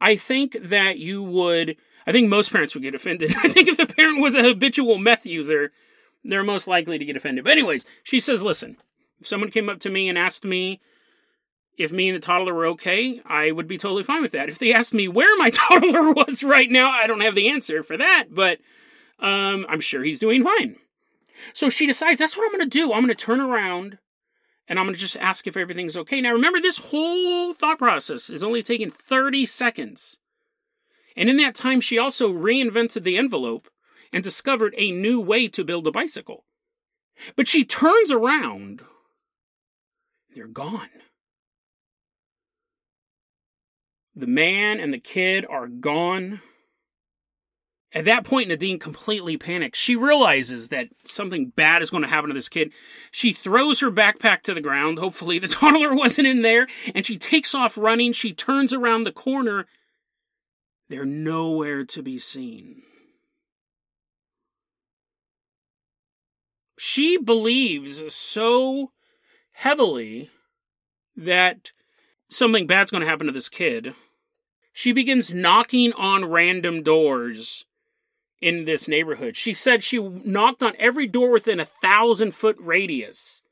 I 0.00 0.16
think 0.16 0.56
that 0.60 0.98
you 0.98 1.22
would, 1.22 1.76
I 2.06 2.12
think 2.12 2.28
most 2.28 2.52
parents 2.52 2.74
would 2.74 2.82
get 2.82 2.94
offended. 2.94 3.34
I 3.42 3.48
think 3.48 3.68
if 3.68 3.76
the 3.76 3.86
parent 3.86 4.20
was 4.20 4.34
a 4.34 4.42
habitual 4.42 4.98
meth 4.98 5.24
user, 5.24 5.72
they're 6.24 6.42
most 6.42 6.66
likely 6.66 6.98
to 6.98 7.04
get 7.04 7.16
offended. 7.16 7.44
But, 7.44 7.52
anyways, 7.52 7.84
she 8.02 8.20
says, 8.20 8.42
listen, 8.42 8.76
if 9.20 9.26
someone 9.26 9.50
came 9.50 9.68
up 9.68 9.80
to 9.80 9.90
me 9.90 10.08
and 10.08 10.18
asked 10.18 10.44
me 10.44 10.80
if 11.78 11.92
me 11.92 12.08
and 12.08 12.16
the 12.16 12.26
toddler 12.26 12.54
were 12.54 12.66
okay, 12.66 13.20
I 13.26 13.52
would 13.52 13.68
be 13.68 13.78
totally 13.78 14.02
fine 14.02 14.22
with 14.22 14.32
that. 14.32 14.48
If 14.48 14.58
they 14.58 14.72
asked 14.72 14.94
me 14.94 15.08
where 15.08 15.36
my 15.36 15.50
toddler 15.54 16.10
was 16.12 16.42
right 16.42 16.70
now, 16.70 16.90
I 16.90 17.06
don't 17.06 17.20
have 17.20 17.34
the 17.34 17.48
answer 17.48 17.82
for 17.82 17.96
that, 17.96 18.26
but 18.30 18.58
um, 19.20 19.66
I'm 19.68 19.80
sure 19.80 20.02
he's 20.02 20.18
doing 20.18 20.42
fine. 20.42 20.76
So 21.52 21.68
she 21.68 21.86
decides 21.86 22.18
that's 22.18 22.36
what 22.36 22.44
I'm 22.44 22.56
going 22.56 22.68
to 22.68 22.78
do. 22.78 22.92
I'm 22.92 23.04
going 23.04 23.08
to 23.08 23.14
turn 23.14 23.40
around 23.40 23.98
and 24.68 24.78
I'm 24.78 24.86
going 24.86 24.94
to 24.94 25.00
just 25.00 25.16
ask 25.16 25.46
if 25.46 25.56
everything's 25.56 25.96
okay. 25.96 26.20
Now, 26.20 26.32
remember, 26.32 26.60
this 26.60 26.78
whole 26.78 27.52
thought 27.52 27.78
process 27.78 28.28
is 28.28 28.42
only 28.42 28.62
taking 28.62 28.90
30 28.90 29.46
seconds. 29.46 30.18
And 31.16 31.28
in 31.28 31.36
that 31.38 31.54
time, 31.54 31.80
she 31.80 31.98
also 31.98 32.32
reinvented 32.32 33.04
the 33.04 33.16
envelope 33.16 33.68
and 34.12 34.22
discovered 34.22 34.74
a 34.76 34.90
new 34.90 35.20
way 35.20 35.48
to 35.48 35.64
build 35.64 35.86
a 35.86 35.92
bicycle. 35.92 36.44
But 37.34 37.48
she 37.48 37.64
turns 37.64 38.12
around, 38.12 38.82
they're 40.34 40.46
gone. 40.46 40.90
The 44.14 44.26
man 44.26 44.80
and 44.80 44.92
the 44.92 44.98
kid 44.98 45.46
are 45.48 45.68
gone. 45.68 46.40
At 47.96 48.04
that 48.04 48.24
point, 48.24 48.48
Nadine 48.48 48.78
completely 48.78 49.38
panics. 49.38 49.78
She 49.78 49.96
realizes 49.96 50.68
that 50.68 50.90
something 51.04 51.46
bad 51.46 51.80
is 51.80 51.88
going 51.88 52.02
to 52.02 52.10
happen 52.10 52.28
to 52.28 52.34
this 52.34 52.50
kid. 52.50 52.70
She 53.10 53.32
throws 53.32 53.80
her 53.80 53.90
backpack 53.90 54.42
to 54.42 54.52
the 54.52 54.60
ground. 54.60 54.98
Hopefully, 54.98 55.38
the 55.38 55.48
toddler 55.48 55.94
wasn't 55.94 56.28
in 56.28 56.42
there. 56.42 56.66
And 56.94 57.06
she 57.06 57.16
takes 57.16 57.54
off 57.54 57.78
running. 57.78 58.12
She 58.12 58.34
turns 58.34 58.74
around 58.74 59.04
the 59.04 59.12
corner. 59.12 59.64
They're 60.90 61.06
nowhere 61.06 61.86
to 61.86 62.02
be 62.02 62.18
seen. 62.18 62.82
She 66.78 67.16
believes 67.16 68.14
so 68.14 68.92
heavily 69.52 70.28
that 71.16 71.72
something 72.28 72.66
bad's 72.66 72.90
going 72.90 73.00
to 73.00 73.08
happen 73.08 73.26
to 73.26 73.32
this 73.32 73.48
kid. 73.48 73.94
She 74.74 74.92
begins 74.92 75.32
knocking 75.32 75.94
on 75.94 76.26
random 76.26 76.82
doors 76.82 77.64
in 78.40 78.64
this 78.64 78.86
neighborhood. 78.88 79.36
She 79.36 79.54
said 79.54 79.82
she 79.82 79.98
knocked 79.98 80.62
on 80.62 80.74
every 80.78 81.06
door 81.06 81.30
within 81.30 81.60
a 81.60 81.64
thousand 81.64 82.34
foot 82.34 82.56
radius. 82.60 83.42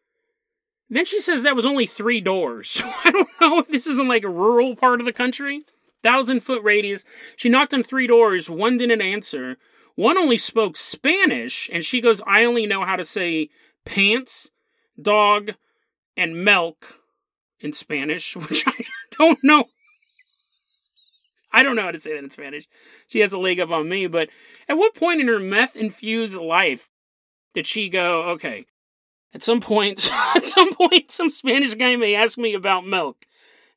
Then 0.91 1.05
she 1.05 1.19
says 1.19 1.43
that 1.43 1.57
was 1.57 1.67
only 1.67 1.87
three 1.87 2.21
doors. 2.21 2.83
So 2.85 2.93
I 3.05 3.11
don't 3.11 3.29
know 3.41 3.59
if 3.59 3.69
this 3.69 3.87
isn't 3.87 4.09
like 4.09 4.25
a 4.25 4.29
rural 4.29 4.77
part 4.77 5.01
of 5.01 5.07
the 5.07 5.13
country. 5.13 5.63
Thousand 6.03 6.41
foot 6.41 6.63
radius. 6.63 7.05
She 7.37 7.49
knocked 7.49 7.73
on 7.75 7.83
three 7.83 8.07
doors. 8.07 8.51
One 8.51 8.79
didn't 8.79 9.01
answer. 9.01 9.57
One 9.97 10.19
only 10.19 10.39
spoke 10.39 10.77
Spanish, 10.77 11.71
and 11.73 11.85
she 11.85 12.01
goes, 12.01 12.21
I 12.27 12.45
only 12.45 12.67
know 12.67 12.85
how 12.85 12.97
to 12.97 13.05
say 13.05 13.49
pants, 13.85 14.51
dog, 15.01 15.53
and 16.17 16.45
milk 16.45 17.01
in 17.61 17.73
Spanish, 17.73 18.37
which 18.37 18.67
I 18.67 18.85
don't 19.19 19.39
know. 19.43 19.67
I 21.55 21.63
don't 21.63 21.77
know 21.77 21.83
how 21.83 21.93
to 21.93 22.01
say 22.01 22.15
that 22.15 22.25
in 22.25 22.31
Spanish. 22.31 22.67
She 23.07 23.21
has 23.21 23.33
a 23.33 23.39
leg 23.39 23.61
up 23.61 23.71
on 23.71 23.89
me, 23.89 24.09
but 24.09 24.29
at 24.69 24.77
what 24.77 24.97
point 24.97 25.21
in 25.21 25.29
her 25.29 25.39
meth 25.39 25.77
infused 25.77 26.37
life 26.37 26.91
did 27.55 27.65
she 27.67 27.89
go, 27.89 28.23
okay, 28.31 28.67
at 29.33 29.45
some 29.45 29.61
point, 29.61 30.11
at 30.35 30.45
some 30.45 30.75
point, 30.75 31.13
some 31.13 31.31
Spanish 31.31 31.75
guy 31.75 31.95
may 31.95 32.17
ask 32.17 32.37
me 32.37 32.55
about 32.55 32.85
milk. 32.85 33.25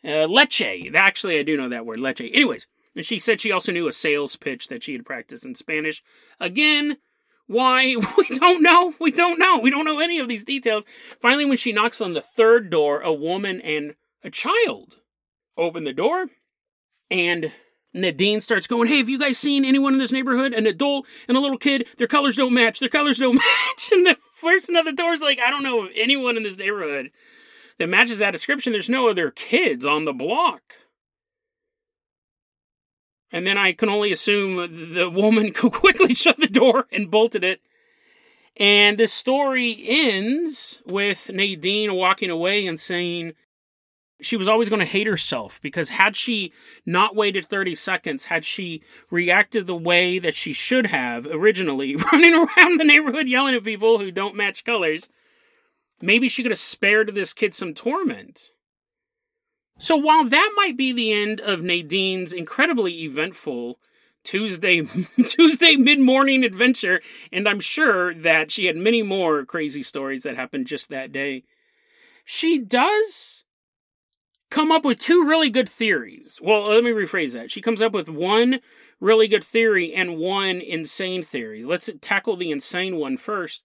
Uh, 0.03 0.25
leche. 0.25 0.91
Actually, 0.95 1.39
I 1.39 1.43
do 1.43 1.55
know 1.55 1.69
that 1.69 1.85
word, 1.85 1.99
leche. 1.99 2.21
Anyways, 2.21 2.67
and 2.95 3.05
she 3.05 3.19
said 3.19 3.39
she 3.39 3.51
also 3.51 3.71
knew 3.71 3.87
a 3.87 3.91
sales 3.91 4.35
pitch 4.35 4.69
that 4.69 4.83
she 4.83 4.93
had 4.93 5.05
practiced 5.05 5.45
in 5.45 5.53
Spanish. 5.53 6.03
Again, 6.39 6.97
why? 7.45 7.95
We 8.17 8.39
don't 8.39 8.63
know. 8.63 8.95
We 8.99 9.11
don't 9.11 9.37
know. 9.37 9.59
We 9.59 9.69
don't 9.69 9.85
know 9.85 9.99
any 9.99 10.17
of 10.17 10.27
these 10.27 10.45
details. 10.45 10.83
Finally, 11.21 11.45
when 11.45 11.57
she 11.57 11.71
knocks 11.71 12.01
on 12.01 12.13
the 12.13 12.21
third 12.21 12.71
door, 12.71 13.01
a 13.01 13.13
woman 13.13 13.61
and 13.61 13.93
a 14.23 14.31
child 14.31 14.97
open 15.55 15.83
the 15.83 15.93
door, 15.93 16.25
and 17.09 17.51
Nadine 17.97 18.41
starts 18.41 18.67
going, 18.67 18.87
Hey, 18.87 18.97
have 18.97 19.09
you 19.09 19.19
guys 19.19 19.37
seen 19.37 19.65
anyone 19.65 19.93
in 19.93 19.99
this 19.99 20.11
neighborhood? 20.11 20.53
An 20.53 20.67
adult 20.67 21.05
and 21.27 21.37
a 21.37 21.39
little 21.39 21.57
kid. 21.57 21.87
Their 21.97 22.07
colors 22.07 22.35
don't 22.35 22.53
match. 22.53 22.79
Their 22.79 22.89
colors 22.89 23.17
don't 23.17 23.35
match. 23.67 23.91
And 23.91 24.05
the 24.05 24.17
person 24.41 24.75
at 24.75 24.85
the 24.85 24.93
door 24.93 25.13
is 25.13 25.21
like, 25.21 25.39
I 25.39 25.49
don't 25.49 25.63
know 25.63 25.83
of 25.83 25.91
anyone 25.95 26.37
in 26.37 26.43
this 26.43 26.57
neighborhood 26.57 27.11
that 27.77 27.89
matches 27.89 28.19
that 28.19 28.31
description. 28.31 28.73
There's 28.73 28.89
no 28.89 29.09
other 29.09 29.31
kids 29.31 29.85
on 29.85 30.05
the 30.05 30.13
block. 30.13 30.61
And 33.31 33.45
then 33.45 33.57
I 33.57 33.73
can 33.73 33.89
only 33.89 34.11
assume 34.11 34.93
the 34.93 35.09
woman 35.09 35.51
quickly 35.53 36.13
shut 36.13 36.37
the 36.37 36.47
door 36.47 36.87
and 36.91 37.11
bolted 37.11 37.43
it. 37.43 37.61
And 38.59 38.97
this 38.97 39.13
story 39.13 39.77
ends 39.85 40.81
with 40.85 41.29
Nadine 41.29 41.93
walking 41.93 42.31
away 42.31 42.65
and 42.65 42.79
saying 42.79 43.33
she 44.21 44.37
was 44.37 44.47
always 44.47 44.69
going 44.69 44.79
to 44.79 44.85
hate 44.85 45.07
herself 45.07 45.59
because 45.61 45.89
had 45.89 46.15
she 46.15 46.51
not 46.85 47.15
waited 47.15 47.45
30 47.45 47.75
seconds, 47.75 48.25
had 48.25 48.45
she 48.45 48.81
reacted 49.11 49.67
the 49.67 49.75
way 49.75 50.17
that 50.19 50.35
she 50.35 50.53
should 50.53 50.87
have 50.87 51.27
originally, 51.27 51.95
running 52.11 52.33
around 52.33 52.79
the 52.79 52.85
neighborhood 52.85 53.27
yelling 53.27 53.55
at 53.55 53.63
people 53.63 53.99
who 53.99 54.11
don't 54.11 54.35
match 54.35 54.63
colors, 54.63 55.09
maybe 56.01 56.27
she 56.27 56.41
could 56.41 56.51
have 56.51 56.59
spared 56.59 57.13
this 57.13 57.33
kid 57.33 57.53
some 57.53 57.73
torment. 57.73 58.51
So 59.79 59.95
while 59.95 60.23
that 60.23 60.53
might 60.55 60.75
be 60.75 60.91
the 60.91 61.13
end 61.13 61.39
of 61.39 61.61
Nadine's 61.61 62.33
incredibly 62.33 63.03
eventful 63.03 63.77
Tuesday 64.23 64.81
Tuesday 65.27 65.75
mid-morning 65.75 66.43
adventure, 66.43 67.01
and 67.31 67.47
I'm 67.47 67.59
sure 67.59 68.15
that 68.15 68.49
she 68.49 68.65
had 68.65 68.75
many 68.75 69.03
more 69.03 69.45
crazy 69.45 69.83
stories 69.83 70.23
that 70.23 70.35
happened 70.35 70.65
just 70.65 70.89
that 70.89 71.11
day. 71.11 71.43
She 72.25 72.59
does 72.59 73.36
come 74.49 74.71
up 74.71 74.85
with 74.85 74.99
two 74.99 75.25
really 75.25 75.49
good 75.49 75.69
theories. 75.69 76.39
Well, 76.41 76.63
let 76.63 76.83
me 76.83 76.91
rephrase 76.91 77.33
that. 77.33 77.51
She 77.51 77.61
comes 77.61 77.81
up 77.81 77.93
with 77.93 78.09
one 78.09 78.59
really 78.99 79.27
good 79.27 79.43
theory 79.43 79.93
and 79.93 80.17
one 80.17 80.61
insane 80.61 81.23
theory. 81.23 81.63
Let's 81.63 81.89
tackle 82.01 82.37
the 82.37 82.51
insane 82.51 82.97
one 82.97 83.17
first. 83.17 83.63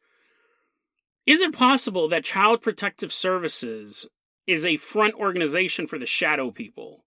Is 1.24 1.40
it 1.40 1.52
possible 1.52 2.08
that 2.08 2.24
Child 2.24 2.62
Protective 2.62 3.12
Services 3.12 4.06
is 4.46 4.66
a 4.66 4.76
front 4.76 5.14
organization 5.14 5.86
for 5.86 5.98
the 5.98 6.06
shadow 6.06 6.50
people. 6.50 7.04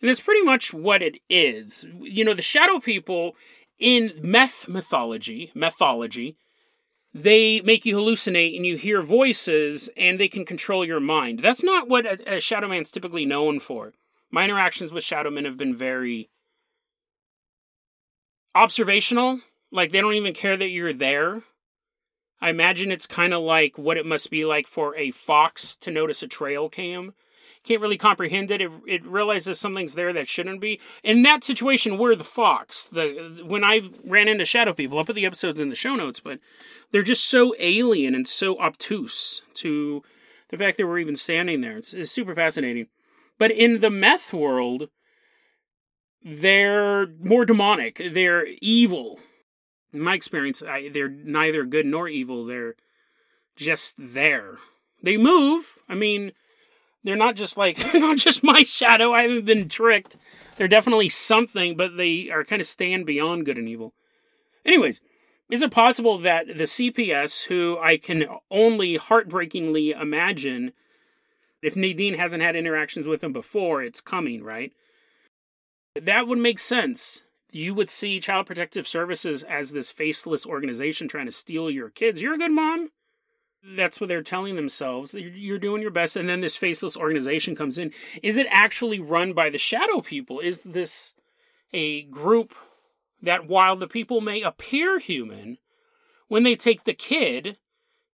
And 0.00 0.08
that's 0.08 0.20
pretty 0.20 0.42
much 0.42 0.74
what 0.74 1.02
it 1.02 1.18
is. 1.28 1.86
You 2.00 2.24
know, 2.24 2.34
the 2.34 2.42
shadow 2.42 2.80
people 2.80 3.36
in 3.78 4.12
meth 4.22 4.68
mythology, 4.68 5.52
mythology, 5.54 6.36
they 7.14 7.60
make 7.60 7.84
you 7.84 7.96
hallucinate 7.96 8.56
and 8.56 8.64
you 8.64 8.76
hear 8.76 9.02
voices 9.02 9.90
and 9.96 10.18
they 10.18 10.28
can 10.28 10.44
control 10.44 10.84
your 10.84 11.00
mind. 11.00 11.40
That's 11.40 11.62
not 11.62 11.88
what 11.88 12.06
a, 12.06 12.36
a 12.36 12.40
shadow 12.40 12.68
man's 12.68 12.90
typically 12.90 13.26
known 13.26 13.58
for. 13.60 13.92
My 14.30 14.44
interactions 14.44 14.92
with 14.92 15.04
shadow 15.04 15.30
men 15.30 15.44
have 15.44 15.58
been 15.58 15.76
very 15.76 16.30
observational. 18.54 19.40
Like 19.70 19.92
they 19.92 20.00
don't 20.00 20.14
even 20.14 20.34
care 20.34 20.56
that 20.56 20.70
you're 20.70 20.92
there. 20.92 21.42
I 22.40 22.50
imagine 22.50 22.90
it's 22.90 23.06
kind 23.06 23.32
of 23.32 23.42
like 23.42 23.78
what 23.78 23.96
it 23.96 24.06
must 24.06 24.30
be 24.30 24.44
like 24.44 24.66
for 24.66 24.96
a 24.96 25.10
fox 25.12 25.76
to 25.76 25.90
notice 25.90 26.22
a 26.22 26.28
trail 26.28 26.68
cam. 26.68 27.14
Can't 27.64 27.80
really 27.80 27.96
comprehend 27.96 28.50
it. 28.50 28.60
It, 28.60 28.70
it 28.86 29.06
realizes 29.06 29.58
something's 29.58 29.94
there 29.94 30.12
that 30.12 30.28
shouldn't 30.28 30.60
be. 30.60 30.80
In 31.02 31.22
that 31.22 31.44
situation, 31.44 31.98
we're 31.98 32.16
the 32.16 32.24
fox. 32.24 32.84
The 32.84 33.42
when 33.44 33.62
I 33.62 33.88
ran 34.04 34.28
into 34.28 34.44
shadow 34.44 34.72
people, 34.72 34.98
I'll 34.98 35.04
put 35.04 35.14
the 35.14 35.26
episodes 35.26 35.60
in 35.60 35.68
the 35.68 35.76
show 35.76 35.94
notes, 35.94 36.20
but 36.20 36.40
they're 36.90 37.02
just 37.02 37.24
so 37.24 37.54
alien 37.58 38.14
and 38.14 38.26
so 38.26 38.58
obtuse 38.58 39.42
to 39.54 40.02
the 40.48 40.58
fact 40.58 40.76
that 40.76 40.86
we're 40.86 40.98
even 40.98 41.16
standing 41.16 41.60
there. 41.60 41.78
It's, 41.78 41.94
it's 41.94 42.10
super 42.10 42.34
fascinating. 42.34 42.88
But 43.38 43.50
in 43.50 43.78
the 43.78 43.90
meth 43.90 44.32
world, 44.32 44.88
they're 46.22 47.06
more 47.06 47.44
demonic. 47.44 48.00
They're 48.12 48.46
evil 48.60 49.18
in 49.92 50.00
my 50.00 50.14
experience, 50.14 50.62
I, 50.62 50.88
they're 50.88 51.08
neither 51.08 51.64
good 51.64 51.86
nor 51.86 52.08
evil. 52.08 52.46
They're 52.46 52.74
just 53.56 53.96
there. 53.98 54.56
They 55.02 55.16
move. 55.16 55.78
I 55.88 55.94
mean, 55.94 56.32
they're 57.04 57.16
not 57.16 57.36
just 57.36 57.56
like 57.56 57.78
not 57.94 58.16
just 58.16 58.42
my 58.42 58.62
shadow. 58.62 59.12
I 59.12 59.22
haven't 59.22 59.46
been 59.46 59.68
tricked. 59.68 60.16
They're 60.56 60.68
definitely 60.68 61.08
something, 61.08 61.76
but 61.76 61.96
they 61.96 62.30
are 62.30 62.44
kind 62.44 62.60
of 62.60 62.66
stand 62.66 63.06
beyond 63.06 63.46
good 63.46 63.58
and 63.58 63.68
evil. 63.68 63.94
Anyways, 64.64 65.00
is 65.50 65.62
it 65.62 65.70
possible 65.70 66.18
that 66.18 66.46
the 66.46 66.64
CPS, 66.64 67.44
who 67.44 67.78
I 67.80 67.96
can 67.96 68.26
only 68.50 68.96
heartbreakingly 68.96 69.90
imagine, 69.90 70.72
if 71.62 71.76
Nadine 71.76 72.14
hasn't 72.14 72.42
had 72.42 72.56
interactions 72.56 73.06
with 73.06 73.24
him 73.24 73.32
before, 73.32 73.82
it's 73.82 74.00
coming, 74.00 74.42
right? 74.42 74.72
That 76.00 76.26
would 76.26 76.38
make 76.38 76.58
sense 76.58 77.22
you 77.52 77.74
would 77.74 77.90
see 77.90 78.18
Child 78.18 78.46
Protective 78.46 78.88
Services 78.88 79.42
as 79.42 79.72
this 79.72 79.92
faceless 79.92 80.46
organization 80.46 81.06
trying 81.06 81.26
to 81.26 81.32
steal 81.32 81.70
your 81.70 81.90
kids. 81.90 82.22
You're 82.22 82.34
a 82.34 82.38
good 82.38 82.50
mom. 82.50 82.90
That's 83.64 84.00
what 84.00 84.08
they're 84.08 84.22
telling 84.22 84.56
themselves. 84.56 85.14
You're 85.14 85.58
doing 85.58 85.82
your 85.82 85.90
best. 85.90 86.16
And 86.16 86.28
then 86.28 86.40
this 86.40 86.56
faceless 86.56 86.96
organization 86.96 87.54
comes 87.54 87.78
in. 87.78 87.92
Is 88.22 88.36
it 88.36 88.46
actually 88.50 88.98
run 88.98 89.32
by 89.32 89.50
the 89.50 89.58
shadow 89.58 90.00
people? 90.00 90.40
Is 90.40 90.62
this 90.62 91.14
a 91.72 92.02
group 92.02 92.54
that, 93.22 93.46
while 93.46 93.76
the 93.76 93.86
people 93.86 94.20
may 94.20 94.42
appear 94.42 94.98
human, 94.98 95.58
when 96.28 96.42
they 96.42 96.56
take 96.56 96.84
the 96.84 96.92
kid, 96.94 97.56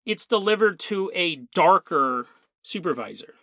it's 0.05 0.27
delivered 0.27 0.79
to 0.81 1.11
a 1.15 1.37
darker 1.55 2.27
supervisor? 2.63 3.35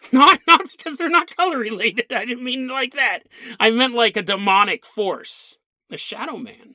Not 0.12 0.40
not 0.46 0.62
because 0.70 0.96
they're 0.96 1.10
not 1.10 1.36
color 1.36 1.58
related. 1.58 2.10
I 2.10 2.24
didn't 2.24 2.42
mean 2.42 2.68
like 2.68 2.94
that. 2.94 3.20
I 3.58 3.70
meant 3.70 3.92
like 3.92 4.16
a 4.16 4.22
demonic 4.22 4.86
force, 4.86 5.58
a 5.90 5.98
shadow 5.98 6.38
man. 6.38 6.74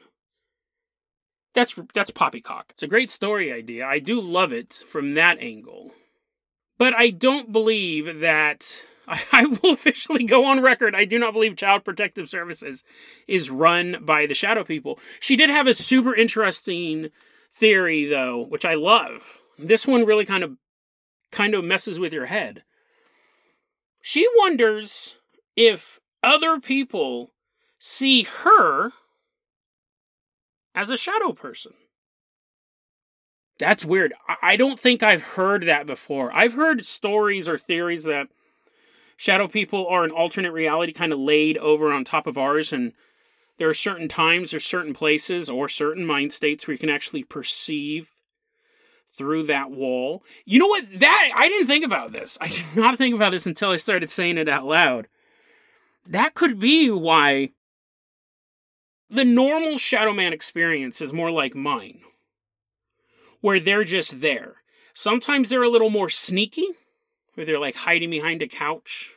That's 1.56 1.76
that's 1.94 2.12
poppycock. 2.12 2.72
It's 2.72 2.84
a 2.84 2.88
great 2.88 3.10
story 3.10 3.52
idea. 3.52 3.86
I 3.86 4.00
do 4.00 4.22
love 4.22 4.52
it 4.52 4.74
from 4.74 5.14
that 5.16 5.40
angle. 5.40 5.94
But 6.78 6.94
I 6.94 7.10
don't 7.10 7.52
believe 7.52 8.20
that 8.20 8.84
I, 9.08 9.22
I 9.32 9.46
will 9.46 9.74
officially 9.74 10.26
go 10.26 10.46
on 10.46 10.62
record. 10.62 10.94
I 10.94 11.06
do 11.06 11.18
not 11.18 11.34
believe 11.34 11.56
Child 11.56 11.84
Protective 11.84 12.30
Services 12.30 12.84
is 13.28 13.50
run 13.50 13.98
by 14.02 14.26
the 14.26 14.34
shadow 14.34 14.64
people. 14.64 15.00
She 15.20 15.36
did 15.36 15.50
have 15.50 15.68
a 15.68 15.74
super 15.74 16.14
interesting 16.14 17.10
theory 17.52 18.06
though, 18.06 18.46
which 18.46 18.66
I 18.66 18.76
love. 18.76 19.40
This 19.58 19.88
one 19.88 20.06
really 20.06 20.26
kind 20.26 20.44
of 20.44 20.58
kind 21.32 21.56
of 21.56 21.64
messes 21.64 22.00
with 22.00 22.14
your 22.14 22.28
head 22.28 22.64
she 24.08 24.28
wonders 24.38 25.16
if 25.56 26.00
other 26.22 26.60
people 26.60 27.32
see 27.80 28.22
her 28.22 28.92
as 30.76 30.90
a 30.90 30.98
shadow 30.98 31.32
person. 31.32 31.74
That's 33.58 33.86
weird. 33.86 34.14
I 34.42 34.58
don't 34.58 34.80
think 34.80 35.02
I've 35.02 35.22
heard 35.22 35.64
that 35.66 35.86
before. 35.86 36.34
I've 36.34 36.54
heard 36.54 36.86
stories 36.86 37.48
or 37.48 37.58
theories 37.58 38.04
that 38.04 38.28
shadow 39.16 39.48
people 39.48 39.88
are 39.88 40.04
an 40.04 40.12
alternate 40.12 40.52
reality 40.52 40.92
kind 40.92 41.14
of 41.14 41.20
laid 41.20 41.58
over 41.60 41.92
on 41.92 42.04
top 42.04 42.28
of 42.28 42.38
ours 42.38 42.74
and 42.74 42.92
there 43.58 43.70
are 43.70 43.74
certain 43.74 44.10
times 44.10 44.54
or 44.54 44.60
certain 44.60 44.94
places 44.94 45.50
or 45.50 45.70
certain 45.70 46.06
mind 46.06 46.34
states 46.34 46.68
where 46.68 46.74
you 46.74 46.78
can 46.78 46.90
actually 46.90 47.24
perceive 47.24 48.12
through 49.14 49.44
that 49.44 49.72
wall. 49.72 50.24
You 50.44 50.60
know 50.60 50.68
what? 50.68 51.00
That 51.00 51.32
I 51.34 51.48
didn't 51.48 51.68
think 51.68 51.86
about 51.86 52.12
this. 52.12 52.38
I 52.42 52.50
did 52.50 52.66
not 52.76 52.98
think 52.98 53.16
about 53.16 53.32
this 53.32 53.46
until 53.46 53.70
I 53.70 53.78
started 53.78 54.10
saying 54.10 54.38
it 54.38 54.50
out 54.50 54.66
loud. 54.66 55.08
That 56.06 56.34
could 56.34 56.60
be 56.60 56.92
why 56.92 57.52
the 59.10 59.26
normal 59.26 59.78
Shadow 59.78 60.14
Man 60.14 60.34
experience 60.34 61.02
is 61.02 61.14
more 61.14 61.32
like 61.32 61.56
mine, 61.56 62.02
where 63.42 63.60
they're 63.60 63.84
just 63.84 64.22
there. 64.22 64.56
Sometimes 64.94 65.50
they're 65.50 65.64
a 65.64 65.70
little 65.70 65.90
more 65.90 66.10
sneaky, 66.10 66.68
where 67.36 67.46
they're 67.46 67.60
like 67.60 67.76
hiding 67.76 68.10
behind 68.10 68.42
a 68.42 68.48
couch, 68.48 69.14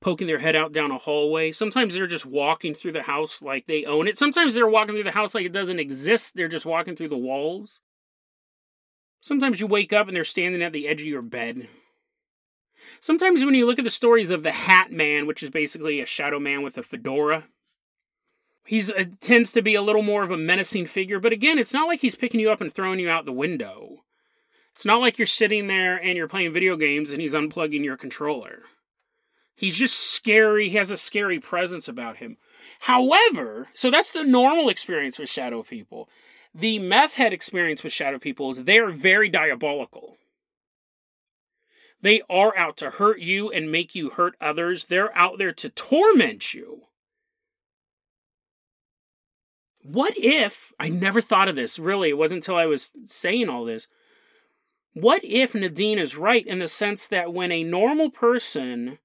poking 0.00 0.26
their 0.26 0.40
head 0.40 0.56
out 0.56 0.72
down 0.72 0.90
a 0.90 0.98
hallway. 0.98 1.52
Sometimes 1.52 1.94
they're 1.94 2.06
just 2.06 2.26
walking 2.26 2.74
through 2.74 2.92
the 2.92 3.02
house 3.02 3.40
like 3.40 3.66
they 3.66 3.84
own 3.84 4.06
it. 4.06 4.18
Sometimes 4.18 4.54
they're 4.54 4.68
walking 4.68 4.94
through 4.94 5.04
the 5.04 5.10
house 5.10 5.34
like 5.34 5.46
it 5.46 5.52
doesn't 5.52 5.80
exist. 5.80 6.34
They're 6.34 6.48
just 6.48 6.66
walking 6.66 6.96
through 6.96 7.08
the 7.08 7.16
walls. 7.16 7.80
Sometimes 9.20 9.58
you 9.58 9.66
wake 9.66 9.92
up 9.92 10.06
and 10.06 10.14
they're 10.14 10.24
standing 10.24 10.62
at 10.62 10.74
the 10.74 10.86
edge 10.86 11.00
of 11.00 11.06
your 11.06 11.22
bed. 11.22 11.68
Sometimes 13.00 13.42
when 13.42 13.54
you 13.54 13.64
look 13.64 13.78
at 13.78 13.84
the 13.84 13.90
stories 13.90 14.28
of 14.28 14.42
the 14.42 14.52
Hat 14.52 14.92
Man, 14.92 15.26
which 15.26 15.42
is 15.42 15.48
basically 15.48 16.00
a 16.00 16.06
shadow 16.06 16.38
man 16.38 16.62
with 16.62 16.76
a 16.76 16.82
fedora, 16.82 17.44
he's 18.64 18.90
uh, 18.90 19.04
tends 19.20 19.52
to 19.52 19.62
be 19.62 19.74
a 19.74 19.82
little 19.82 20.02
more 20.02 20.22
of 20.22 20.30
a 20.30 20.36
menacing 20.36 20.86
figure. 20.86 21.20
But 21.20 21.32
again, 21.32 21.58
it's 21.58 21.72
not 21.72 21.86
like 21.86 22.00
he's 22.00 22.16
picking 22.16 22.40
you 22.40 22.50
up 22.50 22.60
and 22.60 22.72
throwing 22.72 22.98
you 22.98 23.10
out 23.10 23.24
the 23.24 23.32
window. 23.32 24.04
It's 24.72 24.84
not 24.84 25.00
like 25.00 25.18
you're 25.18 25.26
sitting 25.26 25.68
there 25.68 25.96
and 25.96 26.16
you're 26.16 26.28
playing 26.28 26.52
video 26.52 26.76
games 26.76 27.12
and 27.12 27.20
he's 27.20 27.34
unplugging 27.34 27.84
your 27.84 27.96
controller. 27.96 28.62
He's 29.54 29.76
just 29.76 29.96
scary. 29.96 30.68
He 30.68 30.76
has 30.76 30.90
a 30.90 30.96
scary 30.96 31.38
presence 31.38 31.86
about 31.86 32.16
him. 32.16 32.38
However, 32.80 33.68
so 33.72 33.88
that's 33.88 34.10
the 34.10 34.24
normal 34.24 34.68
experience 34.68 35.18
with 35.18 35.28
shadow 35.28 35.62
people. 35.62 36.08
The 36.52 36.80
meth 36.80 37.14
head 37.14 37.32
experience 37.32 37.84
with 37.84 37.92
shadow 37.92 38.18
people 38.18 38.50
is 38.50 38.64
they're 38.64 38.90
very 38.90 39.28
diabolical. 39.28 40.16
They 42.00 42.22
are 42.28 42.56
out 42.56 42.76
to 42.78 42.90
hurt 42.90 43.20
you 43.20 43.50
and 43.50 43.70
make 43.70 43.94
you 43.94 44.10
hurt 44.10 44.34
others. 44.40 44.84
They're 44.84 45.16
out 45.16 45.38
there 45.38 45.52
to 45.52 45.68
torment 45.70 46.52
you. 46.52 46.82
What 49.84 50.14
if, 50.16 50.72
I 50.80 50.88
never 50.88 51.20
thought 51.20 51.46
of 51.46 51.56
this, 51.56 51.78
really, 51.78 52.08
it 52.08 52.16
wasn't 52.16 52.38
until 52.38 52.56
I 52.56 52.64
was 52.64 52.90
saying 53.04 53.50
all 53.50 53.66
this. 53.66 53.86
What 54.94 55.22
if 55.22 55.54
Nadine 55.54 55.98
is 55.98 56.16
right 56.16 56.46
in 56.46 56.58
the 56.58 56.68
sense 56.68 57.06
that 57.08 57.34
when 57.34 57.52
a 57.52 57.62
normal 57.62 58.08
person 58.08 58.98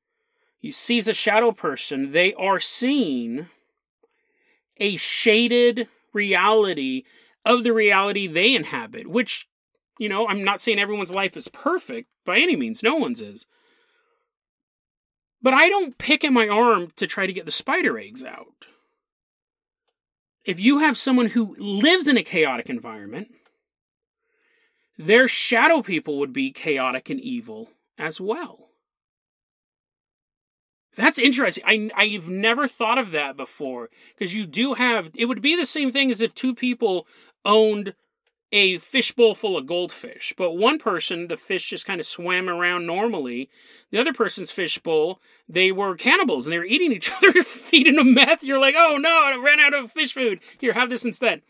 sees 0.72 1.10
a 1.10 1.14
shadow 1.14 1.52
person, 1.52 2.12
they 2.12 2.34
are 2.36 2.62
seeing 2.62 3.48
a 4.78 4.96
shaded 4.96 5.90
reality 6.14 7.04
of 7.44 7.66
the 7.66 7.74
reality 7.74 8.26
they 8.26 8.56
inhabit, 8.56 9.06
which, 9.06 9.50
you 9.98 10.08
know, 10.08 10.30
I'm 10.30 10.46
not 10.46 10.62
saying 10.62 10.80
everyone's 10.80 11.12
life 11.12 11.36
is 11.36 11.50
perfect 11.50 12.08
by 12.24 12.40
any 12.40 12.56
means, 12.56 12.82
no 12.82 12.96
one's 12.96 13.20
is. 13.20 13.46
But 15.42 15.54
I 15.54 15.68
don't 15.68 15.98
pick 15.98 16.24
at 16.24 16.32
my 16.32 16.48
arm 16.48 16.88
to 16.96 17.06
try 17.06 17.28
to 17.28 17.34
get 17.34 17.46
the 17.46 17.52
spider 17.52 18.00
eggs 18.00 18.24
out. 18.24 18.66
If 20.46 20.60
you 20.60 20.80
have 20.80 20.98
someone 20.98 21.28
who 21.28 21.56
lives 21.58 22.08
in 22.08 22.18
a 22.18 22.24
chaotic 22.24 22.70
environment, 22.70 23.30
their 24.98 25.28
shadow 25.28 25.82
people 25.82 26.20
would 26.20 26.34
be 26.34 26.52
chaotic 26.52 27.10
and 27.10 27.20
evil 27.20 27.70
as 27.98 28.20
well. 28.20 28.70
That's 30.96 31.20
interesting. 31.20 31.64
I 31.66 31.90
I've 31.96 32.28
never 32.28 32.68
thought 32.68 32.98
of 32.98 33.12
that 33.12 33.38
before 33.38 33.90
because 34.10 34.36
you 34.36 34.46
do 34.46 34.74
have 34.74 35.12
it 35.16 35.26
would 35.26 35.42
be 35.42 35.56
the 35.56 35.66
same 35.66 35.92
thing 35.92 36.12
as 36.12 36.20
if 36.20 36.36
two 36.36 36.54
people 36.54 37.08
owned 37.46 37.94
a 38.52 38.80
fishbowl 38.80 39.36
full 39.36 39.58
of 39.58 39.68
goldfish, 39.68 40.34
but 40.38 40.54
one 40.54 40.80
person 40.80 41.28
the 41.28 41.38
fish 41.38 41.70
just 41.70 41.86
kind 41.86 42.00
of 42.00 42.06
swam 42.06 42.50
around 42.50 42.86
normally. 42.86 43.50
The 43.92 44.00
other 44.00 44.14
person's 44.14 44.52
fishbowl, 44.52 45.20
they 45.48 45.72
were 45.72 45.96
cannibals 45.96 46.46
and 46.46 46.54
they 46.54 46.58
were 46.58 46.66
eating 46.66 46.92
each 46.92 47.12
other, 47.24 47.44
feeding 47.44 47.96
them 47.96 48.14
meth. 48.14 48.44
You're 48.44 48.60
like, 48.60 48.76
oh 48.78 48.98
no, 48.98 49.10
I 49.10 49.36
ran 49.36 49.60
out 49.60 49.74
of 49.74 49.92
fish 49.92 50.14
food. 50.14 50.40
Here, 50.60 50.74
have 50.74 50.90
this 50.90 51.06
instead. 51.06 51.42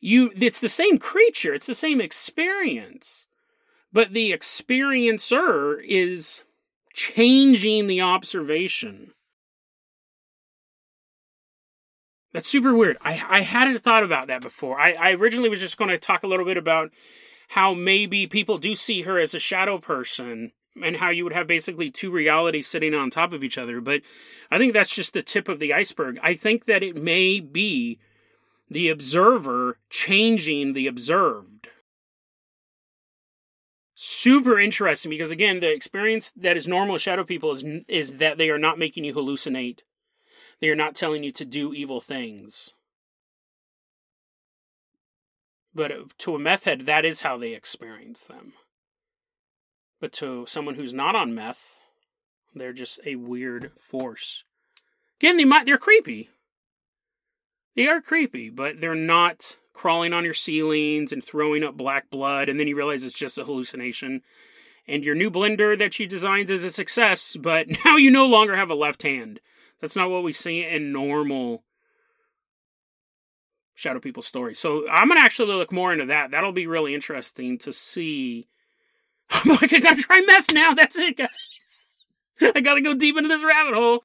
You, 0.00 0.32
it's 0.36 0.60
the 0.60 0.68
same 0.68 0.98
creature. 0.98 1.54
It's 1.54 1.66
the 1.66 1.74
same 1.74 2.00
experience, 2.00 3.26
but 3.92 4.12
the 4.12 4.32
experiencer 4.32 5.82
is 5.82 6.42
changing 6.92 7.86
the 7.86 8.02
observation. 8.02 9.13
That's 12.34 12.48
super 12.48 12.74
weird. 12.74 12.98
I, 13.00 13.22
I 13.28 13.40
hadn't 13.42 13.78
thought 13.78 14.02
about 14.02 14.26
that 14.26 14.42
before. 14.42 14.78
I, 14.78 14.94
I 14.94 15.12
originally 15.12 15.48
was 15.48 15.60
just 15.60 15.78
going 15.78 15.90
to 15.90 15.98
talk 15.98 16.24
a 16.24 16.26
little 16.26 16.44
bit 16.44 16.56
about 16.56 16.90
how 17.50 17.74
maybe 17.74 18.26
people 18.26 18.58
do 18.58 18.74
see 18.74 19.02
her 19.02 19.20
as 19.20 19.34
a 19.34 19.38
shadow 19.38 19.78
person 19.78 20.50
and 20.82 20.96
how 20.96 21.10
you 21.10 21.22
would 21.22 21.32
have 21.32 21.46
basically 21.46 21.92
two 21.92 22.10
realities 22.10 22.66
sitting 22.66 22.92
on 22.92 23.08
top 23.08 23.32
of 23.32 23.44
each 23.44 23.56
other. 23.56 23.80
But 23.80 24.02
I 24.50 24.58
think 24.58 24.72
that's 24.72 24.92
just 24.92 25.12
the 25.12 25.22
tip 25.22 25.48
of 25.48 25.60
the 25.60 25.72
iceberg. 25.72 26.18
I 26.24 26.34
think 26.34 26.64
that 26.64 26.82
it 26.82 26.96
may 26.96 27.38
be 27.38 28.00
the 28.68 28.88
observer 28.88 29.78
changing 29.88 30.72
the 30.72 30.88
observed 30.88 31.68
super 33.94 34.58
interesting 34.58 35.08
because 35.08 35.30
again 35.30 35.60
the 35.60 35.72
experience 35.72 36.32
that 36.36 36.56
is 36.56 36.66
normal 36.66 36.94
with 36.94 37.02
shadow 37.02 37.22
people 37.22 37.52
is 37.52 37.64
is 37.86 38.14
that 38.14 38.38
they 38.38 38.50
are 38.50 38.58
not 38.58 38.76
making 38.78 39.04
you 39.04 39.14
hallucinate 39.14 39.80
they 40.60 40.68
are 40.68 40.76
not 40.76 40.94
telling 40.94 41.22
you 41.24 41.32
to 41.32 41.44
do 41.44 41.72
evil 41.72 42.00
things 42.00 42.70
but 45.74 45.90
uh, 45.90 46.04
to 46.18 46.34
a 46.34 46.38
meth 46.38 46.64
head 46.64 46.82
that 46.82 47.04
is 47.04 47.22
how 47.22 47.36
they 47.36 47.54
experience 47.54 48.24
them 48.24 48.52
but 50.00 50.12
to 50.12 50.44
someone 50.46 50.74
who's 50.74 50.94
not 50.94 51.16
on 51.16 51.34
meth 51.34 51.78
they're 52.54 52.72
just 52.72 53.00
a 53.04 53.16
weird 53.16 53.72
force 53.78 54.44
again 55.20 55.36
they 55.36 55.44
might 55.44 55.66
they're 55.66 55.76
creepy 55.76 56.30
they 57.76 57.86
are 57.86 58.00
creepy 58.00 58.50
but 58.50 58.80
they're 58.80 58.94
not 58.94 59.56
crawling 59.74 60.12
on 60.12 60.24
your 60.24 60.32
ceilings 60.32 61.12
and 61.12 61.22
throwing 61.22 61.62
up 61.62 61.76
black 61.76 62.08
blood, 62.08 62.48
and 62.48 62.58
then 62.58 62.66
you 62.66 62.76
realize 62.76 63.04
it's 63.04 63.12
just 63.12 63.36
a 63.36 63.44
hallucination. 63.44 64.22
And 64.86 65.04
your 65.04 65.14
new 65.14 65.30
blender 65.30 65.76
that 65.76 65.98
you 65.98 66.06
designed 66.06 66.50
is 66.50 66.64
a 66.64 66.70
success, 66.70 67.36
but 67.38 67.66
now 67.84 67.96
you 67.96 68.10
no 68.10 68.24
longer 68.24 68.56
have 68.56 68.70
a 68.70 68.74
left 68.74 69.02
hand. 69.02 69.40
That's 69.84 69.96
not 69.96 70.08
what 70.08 70.22
we 70.22 70.32
see 70.32 70.66
in 70.66 70.92
normal 70.92 71.62
Shadow 73.74 74.00
People 74.00 74.22
stories. 74.22 74.58
So 74.58 74.88
I'm 74.88 75.08
gonna 75.08 75.20
actually 75.20 75.52
look 75.52 75.72
more 75.72 75.92
into 75.92 76.06
that. 76.06 76.30
That'll 76.30 76.52
be 76.52 76.66
really 76.66 76.94
interesting 76.94 77.58
to 77.58 77.70
see. 77.70 78.48
I'm 79.30 79.50
like, 79.50 79.74
I 79.74 79.80
gotta 79.80 80.00
try 80.00 80.22
meth 80.22 80.54
now. 80.54 80.72
That's 80.74 80.98
it, 80.98 81.18
guys. 81.18 81.28
I 82.40 82.62
gotta 82.62 82.80
go 82.80 82.94
deep 82.94 83.18
into 83.18 83.28
this 83.28 83.44
rabbit 83.44 83.74
hole. 83.74 84.04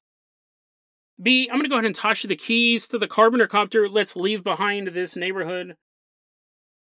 B, 1.22 1.48
I'm 1.50 1.62
to 1.62 1.68
go 1.70 1.76
ahead 1.76 1.86
and 1.86 1.94
toss 1.94 2.24
you 2.24 2.28
the 2.28 2.36
keys 2.36 2.86
to 2.88 2.98
the 2.98 3.08
Carpenter 3.08 3.46
copter. 3.46 3.88
Let's 3.88 4.14
leave 4.14 4.44
behind 4.44 4.88
this 4.88 5.16
neighborhood. 5.16 5.78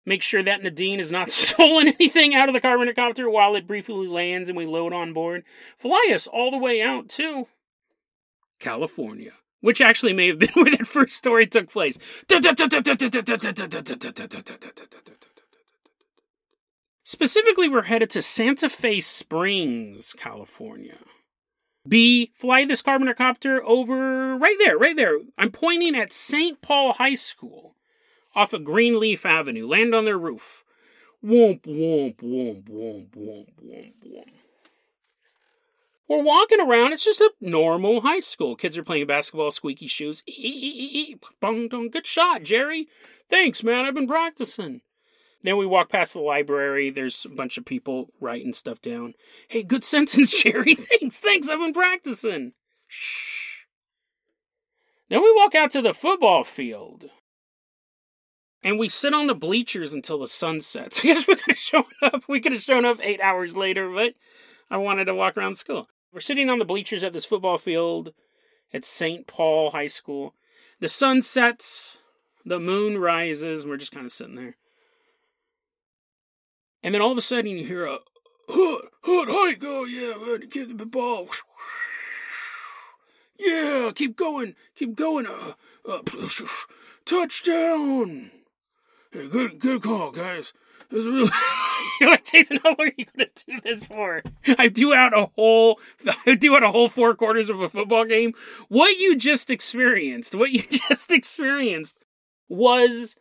Make 0.06 0.22
sure 0.22 0.44
that 0.44 0.62
Nadine 0.62 1.00
has 1.00 1.12
not 1.12 1.32
stolen 1.32 1.88
anything 1.88 2.36
out 2.36 2.50
of 2.50 2.54
the 2.54 2.62
Carpenter 2.62 2.94
copter 2.94 3.32
while 3.32 3.56
it 3.56 3.66
briefly 3.66 4.06
lands 4.08 4.48
and 4.48 4.56
we 4.56 4.68
load 4.68 4.94
on 4.94 5.12
board. 5.12 5.44
Fly 5.76 6.12
us 6.14 6.28
all 6.28 6.52
the 6.52 6.60
way 6.60 6.84
out 6.84 7.10
to 7.10 7.48
California, 8.60 9.32
which 9.62 9.82
actually 9.82 10.14
may 10.14 10.28
have 10.28 10.40
been 10.40 10.50
where 10.54 10.72
that 10.72 10.88
first 10.88 11.16
story 11.16 11.48
took 11.48 11.70
place. 11.70 11.98
Specifically, 17.04 17.70
we're 17.70 17.84
headed 17.84 18.10
to 18.12 18.22
Santa 18.22 18.68
Fe 18.68 19.00
Springs, 19.00 20.14
California. 20.14 20.96
B, 21.88 22.32
fly 22.34 22.66
this 22.66 22.82
Carpenter 22.82 23.14
copter 23.14 23.64
over 23.64 24.36
right 24.38 24.56
there, 24.60 24.78
right 24.78 24.96
there. 24.96 25.20
I'm 25.38 25.52
pointing 25.52 25.96
at 25.96 26.12
St. 26.12 26.60
Paul 26.62 26.94
High 26.94 27.14
School 27.14 27.76
off 28.34 28.54
of 28.54 28.64
Greenleaf 28.64 29.26
Avenue. 29.26 29.68
Land 29.68 29.94
on 29.94 30.06
their 30.06 30.18
roof. 30.18 30.64
Womp, 31.24 31.62
womp, 31.62 32.16
womp, 32.18 32.64
womp, 32.70 33.10
womp, 33.12 33.48
womp, 33.64 33.94
womp. 34.04 34.34
We're 36.08 36.22
walking 36.22 36.60
around. 36.60 36.94
It's 36.94 37.04
just 37.04 37.22
a 37.22 37.32
normal 37.42 38.02
high 38.02 38.20
school. 38.20 38.56
Kids 38.56 38.78
are 38.78 38.84
playing 38.84 39.08
basketball, 39.08 39.52
squeaky 39.52 39.88
shoes. 39.88 40.24
Good 41.42 42.06
shot, 42.06 42.44
Jerry. 42.44 42.88
Thanks, 43.30 43.64
man. 43.64 43.86
I've 43.86 43.96
been 43.96 44.08
practicing. 44.08 44.82
Then 45.42 45.58
we 45.58 45.66
walk 45.66 45.90
past 45.90 46.14
the 46.14 46.20
library. 46.20 46.90
There's 46.90 47.26
a 47.26 47.30
bunch 47.30 47.58
of 47.58 47.66
people 47.66 48.10
writing 48.20 48.54
stuff 48.54 48.82
down. 48.82 49.14
Hey, 49.48 49.64
good 49.64 49.84
sentence, 49.86 50.42
Jerry. 50.42 50.76
thanks, 50.76 51.20
thanks. 51.20 51.50
I've 51.50 51.60
been 51.60 51.74
practicing. 51.74 52.54
Shh. 52.88 53.64
Then 55.10 55.22
we 55.22 55.34
walk 55.36 55.54
out 55.56 55.72
to 55.72 55.82
the 55.82 55.94
football 55.94 56.44
field. 56.44 57.10
And 58.64 58.80
we 58.80 58.90
sit 58.90 59.14
on 59.14 59.28
the 59.28 59.36
bleachers 59.36 59.94
until 59.94 60.18
the 60.20 60.28
sun 60.28 60.60
sets. 60.60 61.00
I 61.04 61.08
guess 61.08 61.28
we 61.28 61.36
could 61.36 61.50
have 61.50 61.58
shown 61.58 61.86
up. 62.02 62.24
We 62.28 62.40
could 62.40 62.54
have 62.54 62.64
shown 62.64 62.86
up 62.86 62.98
eight 63.02 63.22
hours 63.22 63.56
later, 63.56 63.90
but 63.90 64.16
I 64.72 64.78
wanted 64.78 65.06
to 65.06 65.14
walk 65.14 65.38
around 65.38 65.58
school. 65.58 65.88
We're 66.16 66.22
sitting 66.22 66.50
on 66.50 66.60
the 66.60 66.66
bleachers 66.66 67.04
at 67.04 67.12
this 67.12 67.26
football 67.26 67.58
field 67.58 68.14
at 68.74 68.86
St. 68.86 69.28
Paul 69.28 69.72
High 69.72 69.88
School. 69.88 70.34
The 70.80 70.88
sun 70.88 71.22
sets, 71.22 72.00
the 72.46 72.58
moon 72.58 72.98
rises, 72.98 73.64
and 73.64 73.70
we're 73.70 73.76
just 73.76 73.92
kind 73.92 74.06
of 74.06 74.14
sitting 74.14 74.36
there. 74.36 74.56
And 76.82 76.96
then 76.96 77.02
all 77.02 77.12
of 77.12 77.18
a 77.18 77.22
sudden 77.22 77.52
you 77.52 77.66
hear 77.66 77.86
a 77.86 77.98
hood, 78.48 78.86
hood, 79.02 79.28
hike, 79.30 79.62
oh 79.64 79.84
yeah, 79.84 80.38
get 80.50 80.78
the 80.78 80.86
ball. 80.86 81.28
Yeah, 83.38 83.92
keep 83.94 84.16
going, 84.16 84.56
keep 84.74 84.96
going. 84.96 85.28
Uh, 85.28 85.56
uh, 85.86 86.00
touchdown. 87.04 88.32
Hey, 89.12 89.28
good, 89.28 89.60
good 89.60 89.82
call, 89.82 90.12
guys. 90.12 90.54
This 90.90 91.02
is 91.02 91.08
really. 91.08 91.30
You're 92.00 92.10
like 92.10 92.26
Jason. 92.26 92.60
How 92.64 92.70
long 92.70 92.88
are 92.88 92.92
you 92.98 93.06
gonna 93.16 93.30
do 93.48 93.62
this 93.62 93.86
for? 93.86 94.24
I 94.58 94.68
do 94.68 94.94
out 94.94 95.18
a 95.18 95.28
whole. 95.36 95.80
I 96.26 96.36
do 96.36 96.56
out 96.56 96.64
a 96.64 96.72
whole 96.72 96.90
four 96.90 97.16
quarters 97.16 97.50
of 97.50 97.62
a 97.62 97.70
football 97.70 98.06
game. 98.06 98.34
What 98.68 98.98
you 98.98 99.16
just 99.16 99.50
experienced, 99.50 100.36
what 100.36 100.52
you 100.52 100.64
just 100.90 101.12
experienced, 101.12 101.98
was 102.50 103.16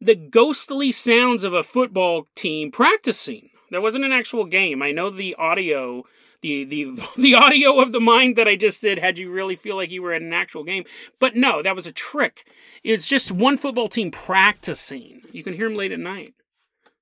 the 0.00 0.14
ghostly 0.14 0.92
sounds 0.92 1.44
of 1.44 1.52
a 1.52 1.62
football 1.62 2.26
team 2.34 2.70
practicing. 2.70 3.50
There 3.70 3.80
wasn't 3.80 4.04
an 4.04 4.12
actual 4.12 4.44
game. 4.44 4.82
I 4.82 4.92
know 4.92 5.10
the 5.10 5.34
audio 5.34 6.04
the 6.40 6.64
the 6.64 6.84
the 7.16 7.34
audio 7.34 7.80
of 7.80 7.92
the 7.92 8.00
mind 8.00 8.36
that 8.36 8.48
I 8.48 8.56
just 8.56 8.82
did 8.82 8.98
had 8.98 9.18
you 9.18 9.30
really 9.30 9.56
feel 9.56 9.76
like 9.76 9.90
you 9.90 10.02
were 10.02 10.12
at 10.12 10.22
an 10.22 10.32
actual 10.32 10.64
game. 10.64 10.84
But 11.18 11.34
no, 11.34 11.62
that 11.62 11.76
was 11.76 11.86
a 11.86 11.92
trick. 11.92 12.46
It's 12.84 13.08
just 13.08 13.32
one 13.32 13.56
football 13.56 13.88
team 13.88 14.10
practicing. 14.10 15.22
You 15.32 15.42
can 15.42 15.54
hear 15.54 15.68
them 15.68 15.76
late 15.76 15.92
at 15.92 16.00
night 16.00 16.34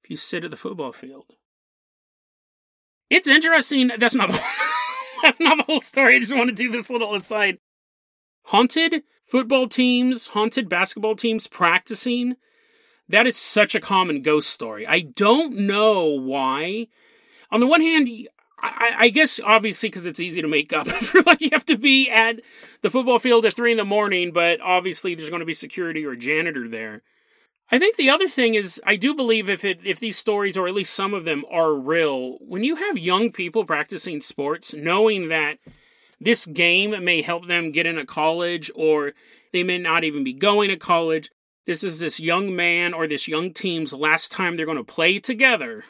if 0.07 0.11
you 0.11 0.17
sit 0.17 0.45
at 0.45 0.53
the 0.53 0.57
football 0.57 0.93
field. 0.93 1.35
It's 3.11 3.27
interesting. 3.27 3.91
That's 3.99 4.15
not 4.15 4.29
the, 4.29 4.41
that's 5.23 5.41
not 5.41 5.57
the 5.57 5.65
whole 5.65 5.81
story. 5.81 6.15
I 6.15 6.21
just 6.21 6.35
want 6.35 6.49
to 6.49 6.55
do 6.55 6.71
this 6.71 6.89
little 6.89 7.13
aside. 7.17 7.59
Haunted 8.45 9.03
football 9.25 9.67
teams, 9.67 10.29
haunted 10.29 10.69
basketball 10.69 11.17
teams 11.17 11.49
practicing. 11.49 12.37
That 13.09 13.27
is 13.27 13.37
such 13.37 13.75
a 13.75 13.81
common 13.81 14.23
ghost 14.23 14.49
story. 14.49 14.87
I 14.87 15.01
don't 15.01 15.57
know 15.57 16.07
why. 16.07 16.87
On 17.51 17.59
the 17.59 17.67
one 17.67 17.81
hand, 17.81 18.09
I, 18.61 18.93
I 18.97 19.09
guess 19.09 19.41
obviously 19.45 19.89
because 19.89 20.07
it's 20.07 20.21
easy 20.21 20.41
to 20.41 20.47
make 20.47 20.73
up. 20.73 20.87
like 21.27 21.41
you 21.41 21.51
have 21.51 21.67
to 21.67 21.77
be 21.77 22.09
at 22.09 22.41
the 22.83 22.91
football 22.91 23.19
field 23.19 23.45
at 23.45 23.55
three 23.55 23.73
in 23.73 23.79
the 23.79 23.85
morning, 23.85 24.31
but 24.31 24.61
obviously 24.61 25.17
there's 25.17 25.31
going 25.31 25.41
to 25.41 25.47
be 25.47 25.55
security 25.55 26.07
or 26.07 26.15
janitor 26.15 26.69
there. 26.69 27.03
I 27.71 27.79
think 27.79 27.97
the 27.97 28.11
other 28.11 28.29
thing 28.29 28.55
is 28.55 28.81
I 28.87 28.97
do 28.97 29.15
believe 29.15 29.49
if 29.49 29.65
it 29.65 29.81
if 29.85 29.99
these 29.99 30.17
stories 30.17 30.57
or 30.57 30.69
at 30.69 30.75
least 30.75 30.95
some 30.95 31.15
of 31.15 31.25
them 31.25 31.45
are 31.51 31.75
real, 31.75 32.39
when 32.41 32.63
you 32.63 32.77
have 32.77 32.97
young 32.97 33.33
people 33.33 33.65
practicing 33.65 34.21
sports, 34.21 34.73
knowing 34.73 35.29
that 35.29 35.59
this 36.21 36.47
game 36.47 37.05
may 37.05 37.23
help 37.23 37.47
them 37.47 37.73
get 37.73 37.87
into 37.87 38.07
college 38.07 38.71
or 38.75 39.13
they 39.53 39.63
may 39.63 39.79
not 39.79 40.05
even 40.05 40.25
be 40.25 40.33
going 40.33 40.71
to 40.71 40.77
college. 40.77 41.31
This 41.67 41.83
is 41.83 41.99
this 41.99 42.21
young 42.21 42.55
man 42.55 42.95
or 42.95 43.09
this 43.09 43.27
young 43.27 43.53
team's 43.53 43.93
last 43.93 44.31
time 44.31 44.57
they're 44.57 44.65
going 44.65 44.79
to 44.79 44.85
play 44.85 45.19
together 45.19 45.85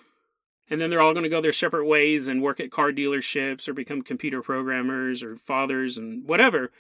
and 0.69 0.81
then 0.81 0.91
they're 0.91 1.01
all 1.01 1.13
going 1.13 1.23
to 1.23 1.29
go 1.29 1.41
their 1.41 1.53
separate 1.53 1.87
ways 1.87 2.29
and 2.29 2.43
work 2.43 2.59
at 2.61 2.71
car 2.71 2.91
dealerships 2.91 3.69
or 3.69 3.75
become 3.75 4.03
computer 4.03 4.43
programmers 4.43 5.23
or 5.23 5.37
fathers 5.37 5.97
and 5.97 6.27
whatever. 6.27 6.71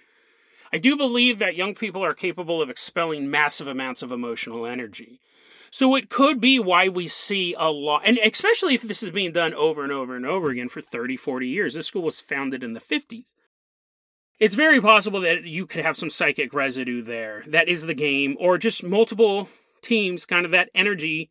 I 0.73 0.79
do 0.79 0.97
believe 0.97 1.39
that 1.39 1.57
young 1.57 1.75
people 1.75 2.05
are 2.05 2.13
capable 2.13 2.61
of 2.61 2.71
expelling 2.71 3.31
massive 3.31 3.69
amounts 3.69 4.03
of 4.03 4.13
emotional 4.13 4.67
energy. 4.67 5.21
So 5.71 5.95
it 5.95 6.09
could 6.09 6.41
be 6.41 6.59
why 6.59 6.89
we 6.89 7.07
see 7.07 7.55
a 7.59 7.71
lot, 7.71 8.03
and 8.05 8.19
especially 8.19 8.75
if 8.75 8.83
this 8.83 9.03
is 9.03 9.11
being 9.11 9.33
done 9.33 9.53
over 9.53 9.83
and 9.83 9.93
over 9.93 10.17
and 10.17 10.25
over 10.25 10.51
again 10.51 10.69
for 10.69 10.81
30, 10.81 11.17
40 11.17 11.49
years. 11.49 11.75
This 11.75 11.89
school 11.89 12.03
was 12.03 12.21
founded 12.21 12.63
in 12.63 12.73
the 12.73 12.81
50s. 12.81 13.33
It's 14.39 14.55
very 14.55 14.81
possible 14.81 15.21
that 15.21 15.45
you 15.45 15.67
could 15.67 15.83
have 15.83 15.97
some 15.97 16.11
psychic 16.11 16.53
residue 16.53 17.03
there. 17.03 17.43
That 17.47 17.69
is 17.69 17.87
the 17.87 17.95
game, 17.95 18.37
or 18.39 18.59
just 18.59 18.85
multiple 18.85 19.49
teams, 19.83 20.27
kind 20.27 20.45
of 20.45 20.53
that 20.53 20.71
energy 20.75 21.31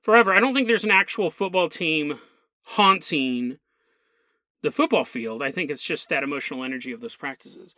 forever. 0.00 0.32
I 0.32 0.40
don't 0.40 0.54
think 0.54 0.66
there's 0.66 0.84
an 0.84 0.90
actual 0.90 1.30
football 1.30 1.68
team 1.68 2.18
haunting 2.64 3.58
the 4.62 4.70
football 4.70 5.04
field. 5.04 5.42
I 5.42 5.50
think 5.50 5.70
it's 5.70 5.82
just 5.82 6.08
that 6.08 6.22
emotional 6.22 6.64
energy 6.64 6.92
of 6.92 7.00
those 7.00 7.16
practices. 7.16 7.74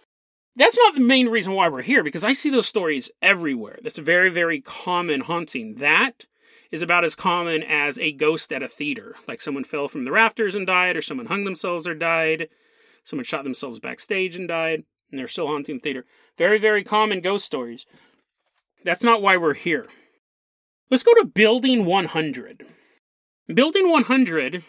That's 0.56 0.76
not 0.76 0.94
the 0.94 1.00
main 1.00 1.28
reason 1.28 1.54
why 1.54 1.68
we're 1.68 1.82
here, 1.82 2.02
because 2.02 2.24
I 2.24 2.32
see 2.32 2.50
those 2.50 2.66
stories 2.66 3.10
everywhere. 3.22 3.78
That's 3.82 3.98
a 3.98 4.02
very, 4.02 4.30
very 4.30 4.60
common 4.60 5.22
haunting. 5.22 5.76
That 5.76 6.26
is 6.70 6.82
about 6.82 7.04
as 7.04 7.14
common 7.14 7.62
as 7.62 7.98
a 7.98 8.12
ghost 8.12 8.52
at 8.52 8.62
a 8.62 8.68
theater. 8.68 9.14
Like 9.26 9.40
someone 9.40 9.64
fell 9.64 9.88
from 9.88 10.04
the 10.04 10.12
rafters 10.12 10.54
and 10.54 10.66
died, 10.66 10.96
or 10.96 11.02
someone 11.02 11.26
hung 11.26 11.44
themselves 11.44 11.86
or 11.86 11.94
died, 11.94 12.48
someone 13.04 13.24
shot 13.24 13.44
themselves 13.44 13.78
backstage 13.78 14.36
and 14.36 14.48
died, 14.48 14.84
and 15.10 15.18
they're 15.18 15.28
still 15.28 15.46
haunting 15.46 15.76
the 15.76 15.80
theater. 15.80 16.04
Very, 16.36 16.58
very 16.58 16.84
common 16.84 17.20
ghost 17.20 17.46
stories. 17.46 17.86
That's 18.84 19.04
not 19.04 19.22
why 19.22 19.36
we're 19.36 19.54
here. 19.54 19.86
Let's 20.90 21.02
go 21.04 21.14
to 21.14 21.24
Building 21.24 21.84
100. 21.84 22.66
Building 23.52 23.90
100 23.90 24.64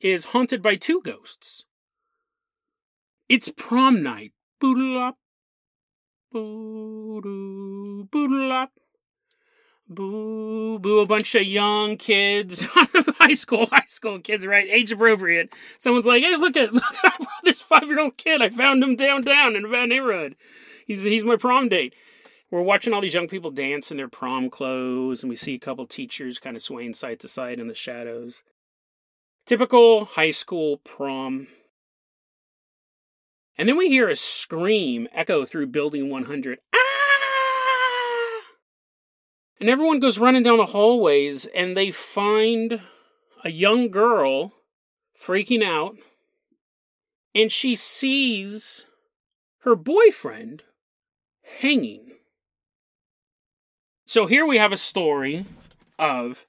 is 0.00 0.26
haunted 0.26 0.62
by 0.62 0.76
two 0.76 1.00
ghosts. 1.02 1.64
It's 3.28 3.52
prom 3.54 4.02
night. 4.02 4.32
Boodle-up. 4.60 5.16
Boo-doo. 6.36 8.08
Boodle-up. 8.10 8.72
Boo, 9.88 10.78
boo, 10.78 10.98
a 10.98 11.06
bunch 11.06 11.34
of 11.34 11.44
young 11.44 11.96
kids, 11.96 12.66
high 12.72 13.34
school, 13.34 13.66
high 13.66 13.86
school 13.86 14.18
kids, 14.18 14.46
right? 14.46 14.66
Age 14.68 14.92
appropriate. 14.92 15.52
Someone's 15.78 16.06
like, 16.06 16.22
hey, 16.24 16.36
look 16.36 16.56
at, 16.56 16.74
look 16.74 17.04
at 17.04 17.20
this 17.44 17.62
five 17.62 17.84
year 17.84 18.00
old 18.00 18.16
kid. 18.16 18.42
I 18.42 18.50
found 18.50 18.82
him 18.82 18.96
downtown 18.96 19.56
in 19.56 19.64
a 19.64 19.68
bad 19.68 19.88
neighborhood. 19.88 20.36
He's, 20.86 21.04
he's 21.04 21.24
my 21.24 21.36
prom 21.36 21.68
date 21.68 21.94
we're 22.50 22.62
watching 22.62 22.92
all 22.92 23.00
these 23.00 23.14
young 23.14 23.28
people 23.28 23.50
dance 23.50 23.90
in 23.90 23.96
their 23.96 24.08
prom 24.08 24.50
clothes, 24.50 25.22
and 25.22 25.30
we 25.30 25.36
see 25.36 25.54
a 25.54 25.58
couple 25.58 25.84
teachers 25.86 26.38
kind 26.38 26.56
of 26.56 26.62
swaying 26.62 26.94
side 26.94 27.18
to 27.20 27.28
side 27.28 27.58
in 27.58 27.68
the 27.68 27.74
shadows. 27.74 28.44
Typical 29.46 30.04
high 30.04 30.30
school 30.30 30.78
prom. 30.78 31.48
And 33.58 33.68
then 33.68 33.76
we 33.76 33.88
hear 33.88 34.08
a 34.08 34.16
scream 34.16 35.08
echo 35.12 35.44
through 35.44 35.68
Building 35.68 36.10
100. 36.10 36.58
Ah! 36.74 36.78
And 39.60 39.70
everyone 39.70 40.00
goes 40.00 40.18
running 40.18 40.42
down 40.42 40.58
the 40.58 40.66
hallways, 40.66 41.46
and 41.46 41.76
they 41.76 41.90
find 41.90 42.80
a 43.44 43.50
young 43.50 43.90
girl 43.90 44.52
freaking 45.18 45.62
out, 45.62 45.96
and 47.34 47.50
she 47.50 47.74
sees 47.74 48.86
her 49.60 49.74
boyfriend 49.74 50.62
hanging 51.60 52.06
so 54.08 54.26
here 54.26 54.46
we 54.46 54.58
have 54.58 54.72
a 54.72 54.76
story 54.76 55.46
of 55.98 56.46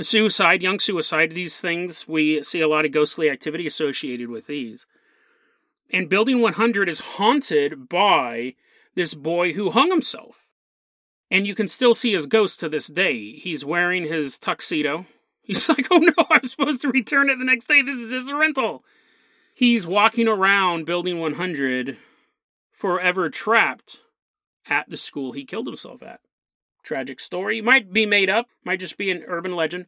a 0.00 0.02
suicide, 0.02 0.62
young 0.62 0.80
suicide. 0.80 1.30
These 1.30 1.60
things, 1.60 2.08
we 2.08 2.42
see 2.42 2.60
a 2.60 2.66
lot 2.66 2.84
of 2.84 2.90
ghostly 2.90 3.30
activity 3.30 3.68
associated 3.68 4.28
with 4.28 4.48
these. 4.48 4.84
And 5.92 6.08
Building 6.08 6.40
100 6.40 6.88
is 6.88 7.00
haunted 7.00 7.88
by 7.88 8.54
this 8.94 9.14
boy 9.14 9.52
who 9.52 9.70
hung 9.70 9.90
himself. 9.90 10.46
And 11.30 11.46
you 11.46 11.54
can 11.54 11.68
still 11.68 11.94
see 11.94 12.12
his 12.12 12.26
ghost 12.26 12.60
to 12.60 12.68
this 12.68 12.86
day. 12.86 13.32
He's 13.32 13.64
wearing 13.64 14.04
his 14.04 14.38
tuxedo. 14.38 15.06
He's 15.42 15.68
like, 15.68 15.88
oh 15.90 15.98
no, 15.98 16.12
I'm 16.30 16.44
supposed 16.44 16.82
to 16.82 16.88
return 16.88 17.28
it 17.28 17.38
the 17.38 17.44
next 17.44 17.66
day. 17.66 17.82
This 17.82 17.96
is 17.96 18.12
his 18.12 18.32
rental. 18.32 18.84
He's 19.54 19.86
walking 19.86 20.28
around 20.28 20.86
Building 20.86 21.20
100, 21.20 21.98
forever 22.70 23.28
trapped 23.28 24.00
at 24.66 24.88
the 24.88 24.96
school 24.96 25.32
he 25.32 25.44
killed 25.44 25.66
himself 25.66 26.02
at. 26.02 26.20
Tragic 26.82 27.20
story. 27.20 27.60
Might 27.60 27.92
be 27.92 28.06
made 28.06 28.30
up, 28.30 28.46
might 28.64 28.80
just 28.80 28.96
be 28.96 29.10
an 29.10 29.24
urban 29.26 29.54
legend, 29.54 29.86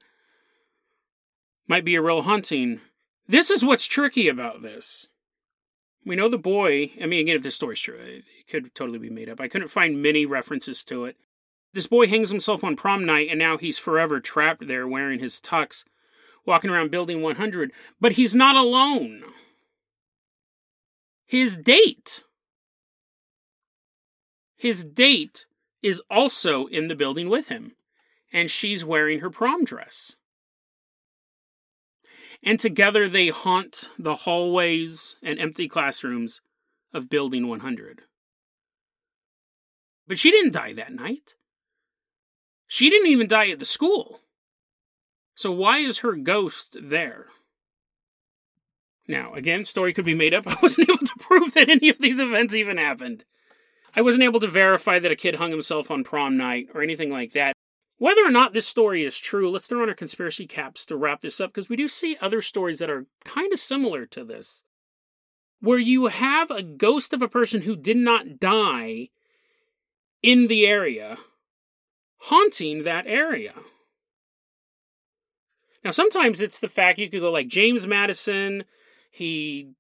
might 1.67 1.85
be 1.85 1.95
a 1.95 2.03
real 2.03 2.23
haunting. 2.23 2.81
This 3.27 3.49
is 3.49 3.65
what's 3.65 3.87
tricky 3.87 4.29
about 4.29 4.61
this. 4.63 5.09
We 6.05 6.17
know 6.17 6.29
the 6.29 6.39
boy, 6.39 6.93
I 7.03 7.07
mean, 7.07 7.21
again, 7.21 7.37
if 7.37 7.43
this 7.43 7.55
story's 7.55 7.81
true, 7.81 7.99
it 7.99 8.25
could 8.49 8.75
totally 8.75 8.99
be 8.99 9.11
made 9.11 9.29
up. 9.29 9.41
I 9.41 9.49
couldn't 9.49 9.69
find 9.69 10.03
many 10.03 10.27
references 10.27 10.85
to 10.85 11.07
it. 11.07 11.17
This 11.73 11.87
boy 11.87 12.07
hangs 12.07 12.31
himself 12.31 12.63
on 12.63 12.77
prom 12.77 13.05
night, 13.05 13.29
and 13.31 13.39
now 13.39 13.57
he's 13.57 13.79
forever 13.79 14.21
trapped 14.21 14.67
there 14.67 14.87
wearing 14.87 15.19
his 15.19 15.41
tux, 15.41 15.85
walking 16.47 16.71
around 16.71 16.91
Building 16.91 17.23
100. 17.23 17.73
But 18.01 18.13
he's 18.13 18.35
not 18.35 18.55
alone. 18.55 19.23
His 21.27 21.57
date. 21.57 22.23
His 24.57 24.85
date 24.85 25.47
is 25.83 26.03
also 26.11 26.67
in 26.67 26.89
the 26.89 26.95
building 26.95 27.29
with 27.29 27.49
him, 27.49 27.73
and 28.33 28.51
she's 28.51 28.85
wearing 28.85 29.21
her 29.21 29.31
prom 29.31 29.65
dress. 29.65 30.17
And 32.43 32.59
together 32.59 33.09
they 33.09 33.29
haunt 33.29 33.89
the 33.99 34.15
hallways 34.17 35.17
and 35.23 35.39
empty 35.39 35.69
classrooms 35.69 36.41
of 36.93 37.09
Building 37.09 37.49
100. 37.49 38.03
But 40.07 40.19
she 40.19 40.31
didn't 40.31 40.53
die 40.53 40.73
that 40.75 40.93
night. 40.93 41.35
She 42.67 42.91
didn't 42.91 43.11
even 43.11 43.29
die 43.29 43.51
at 43.51 43.59
the 43.59 43.65
school. 43.65 44.21
So 45.35 45.51
why 45.51 45.79
is 45.79 45.99
her 45.99 46.15
ghost 46.15 46.77
there? 46.81 47.27
Now, 49.07 49.35
again, 49.35 49.65
story 49.65 49.93
could 49.93 50.05
be 50.05 50.15
made 50.15 50.35
up. 50.35 50.47
I 50.47 50.57
wasn't 50.63 50.89
able 50.89 51.07
to 51.07 51.15
prove 51.19 51.55
that 51.55 51.69
any 51.69 51.89
of 51.89 51.99
these 52.01 52.21
events 52.21 52.55
even 52.55 52.77
happened. 52.77 53.25
I 53.97 54.03
wasn't 54.03 54.25
able 54.25 54.41
to 54.41 54.49
verify 54.49 54.99
that 54.99 55.13
a 55.13 55.17
kid 55.17 55.37
hung 55.37 55.51
himself 55.51 55.91
on 55.91 56.05
prom 56.05 56.37
night 56.37 56.69
or 56.75 56.83
anything 56.83 57.11
like 57.11 57.33
that. 57.33 57.54
Whether 57.99 58.25
or 58.25 58.31
not 58.31 58.53
this 58.53 58.67
story 58.67 59.05
is 59.05 59.19
true, 59.19 59.51
let's 59.51 59.67
throw 59.67 59.83
on 59.83 59.89
our 59.89 59.95
conspiracy 59.95 60.47
caps 60.47 60.85
to 60.87 60.97
wrap 60.97 61.21
this 61.21 61.41
up 61.41 61.51
because 61.53 61.69
we 61.69 61.77
do 61.77 61.89
see 61.89 62.17
other 62.21 62.43
stories 62.43 62.79
that 62.81 62.91
are 62.91 63.07
kind 63.25 63.53
of 63.53 63.61
similar 63.61 64.05
to 64.07 64.25
this. 64.25 64.63
Where 65.61 65.79
you 65.79 66.07
have 66.07 66.51
a 66.51 66.63
ghost 66.63 67.13
of 67.13 67.23
a 67.23 67.29
person 67.29 67.63
who 67.63 67.77
did 67.77 67.97
not 67.97 68.39
die 68.39 69.09
in 70.23 70.49
the 70.49 70.67
area 70.67 71.19
haunting 72.25 72.85
that 72.85 73.07
area. 73.07 73.53
Now, 75.85 75.91
sometimes 75.91 76.41
it's 76.41 76.59
the 76.59 76.69
fact 76.69 76.99
you 76.99 77.11
could 77.11 77.21
go 77.21 77.31
like 77.31 77.49
James 77.49 77.87
Madison, 77.87 78.65
he 79.11 79.73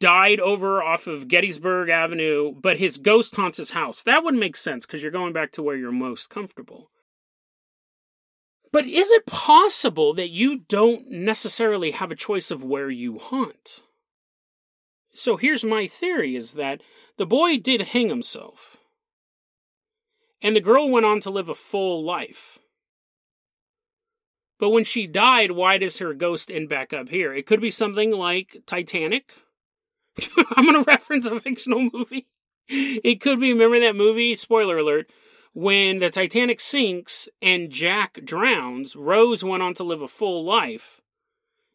died 0.00 0.40
over 0.40 0.82
off 0.82 1.06
of 1.06 1.28
Gettysburg 1.28 1.88
Avenue, 1.88 2.52
but 2.60 2.78
his 2.78 2.96
ghost 2.96 3.36
haunts 3.36 3.58
his 3.58 3.70
house. 3.70 4.02
That 4.02 4.24
would 4.24 4.34
make 4.34 4.56
sense 4.56 4.84
because 4.84 5.00
you're 5.00 5.12
going 5.12 5.32
back 5.32 5.52
to 5.52 5.62
where 5.62 5.76
you're 5.76 5.92
most 5.92 6.28
comfortable. 6.28 6.90
But 8.72 8.86
is 8.86 9.10
it 9.10 9.26
possible 9.26 10.12
that 10.14 10.28
you 10.28 10.58
don't 10.68 11.10
necessarily 11.10 11.92
have 11.92 12.10
a 12.10 12.16
choice 12.16 12.50
of 12.50 12.64
where 12.64 12.90
you 12.90 13.18
haunt? 13.18 13.80
So 15.14 15.36
here's 15.36 15.64
my 15.64 15.86
theory 15.86 16.36
is 16.36 16.52
that 16.52 16.82
the 17.16 17.26
boy 17.26 17.58
did 17.58 17.80
hang 17.82 18.08
himself. 18.08 18.76
And 20.42 20.54
the 20.54 20.60
girl 20.60 20.90
went 20.90 21.06
on 21.06 21.20
to 21.20 21.30
live 21.30 21.48
a 21.48 21.54
full 21.54 22.04
life. 22.04 22.58
But 24.58 24.70
when 24.70 24.84
she 24.84 25.06
died, 25.06 25.52
why 25.52 25.78
does 25.78 25.98
her 25.98 26.14
ghost 26.14 26.50
end 26.50 26.68
back 26.68 26.92
up 26.92 27.08
here? 27.08 27.32
It 27.32 27.46
could 27.46 27.60
be 27.60 27.70
something 27.70 28.10
like 28.12 28.62
Titanic. 28.66 29.32
I'm 30.56 30.64
going 30.64 30.84
to 30.84 30.90
reference 30.90 31.26
a 31.26 31.40
fictional 31.40 31.90
movie. 31.92 32.26
It 32.68 33.20
could 33.20 33.38
be, 33.38 33.52
remember 33.52 33.80
that 33.80 33.96
movie? 33.96 34.34
Spoiler 34.34 34.78
alert. 34.78 35.10
When 35.58 36.00
the 36.00 36.10
Titanic 36.10 36.60
sinks 36.60 37.30
and 37.40 37.70
Jack 37.70 38.20
drowns, 38.22 38.94
Rose 38.94 39.42
went 39.42 39.62
on 39.62 39.72
to 39.76 39.84
live 39.84 40.02
a 40.02 40.06
full 40.06 40.44
life 40.44 41.00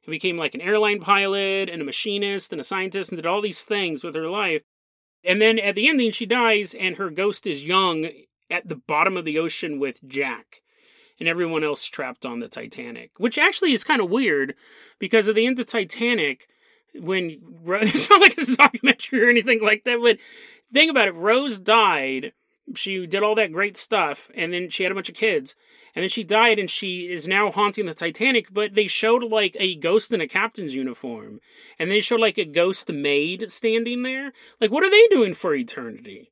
and 0.06 0.12
became 0.12 0.38
like 0.38 0.54
an 0.54 0.62
airline 0.62 1.00
pilot 1.00 1.68
and 1.68 1.82
a 1.82 1.86
machinist 1.86 2.52
and 2.52 2.62
a 2.62 2.64
scientist 2.64 3.10
and 3.10 3.18
did 3.18 3.26
all 3.26 3.42
these 3.42 3.64
things 3.64 4.04
with 4.04 4.14
her 4.14 4.30
life. 4.30 4.62
And 5.24 5.42
then 5.42 5.58
at 5.58 5.74
the 5.74 5.90
ending, 5.90 6.12
she 6.12 6.28
dies 6.28 6.76
and 6.76 6.98
her 6.98 7.10
ghost 7.10 7.48
is 7.48 7.66
young 7.66 8.08
at 8.52 8.68
the 8.68 8.76
bottom 8.76 9.18
of 9.18 9.26
the 9.26 9.40
ocean 9.40 9.80
with 9.80 10.08
Jack 10.08 10.62
and 11.20 11.28
everyone 11.28 11.64
else 11.64 11.86
trapped 11.86 12.24
on 12.24 12.40
the 12.40 12.48
Titanic, 12.48 13.10
which 13.18 13.40
actually 13.40 13.74
is 13.74 13.84
kind 13.84 14.00
of 14.00 14.12
weird 14.12 14.54
because 15.00 15.28
at 15.28 15.34
the 15.34 15.48
end 15.48 15.60
of 15.60 15.66
Titanic, 15.66 16.48
when 16.94 17.42
it's 17.66 18.08
not 18.12 18.22
like 18.22 18.38
it's 18.38 18.50
a 18.50 18.58
documentary 18.58 19.26
or 19.26 19.30
anything 19.32 19.64
like 19.64 19.86
that, 19.86 20.00
but 20.04 20.20
think 20.72 20.92
about 20.92 21.08
it, 21.08 21.16
Rose 21.16 21.60
died. 21.60 22.34
She 22.76 23.06
did 23.06 23.24
all 23.24 23.36
that 23.36 23.52
great 23.52 23.78
stuff, 23.78 24.30
and 24.36 24.52
then 24.52 24.70
she 24.70 24.84
had 24.84 24.92
a 24.92 24.96
bunch 24.96 25.10
of 25.10 25.16
kids, 25.16 25.56
and 25.96 26.04
then 26.04 26.10
she 26.10 26.24
died, 26.24 26.60
and 26.60 26.70
she 26.70 27.12
is 27.12 27.28
now 27.28 27.52
haunting 27.52 27.86
the 27.86 27.94
Titanic. 27.94 28.54
But 28.54 28.74
they 28.74 28.88
showed 28.88 29.24
like 29.24 29.56
a 29.60 29.76
ghost 29.76 30.12
in 30.12 30.22
a 30.22 30.28
captain's 30.28 30.76
uniform, 30.76 31.40
and 31.80 31.90
they 31.90 32.02
showed 32.02 32.20
like 32.20 32.38
a 32.38 32.46
ghost 32.46 32.92
maid 32.92 33.52
standing 33.52 34.04
there. 34.04 34.34
Like, 34.60 34.72
what 34.72 34.84
are 34.84 34.90
they 34.90 35.08
doing 35.08 35.34
for 35.34 35.54
eternity? 35.54 36.32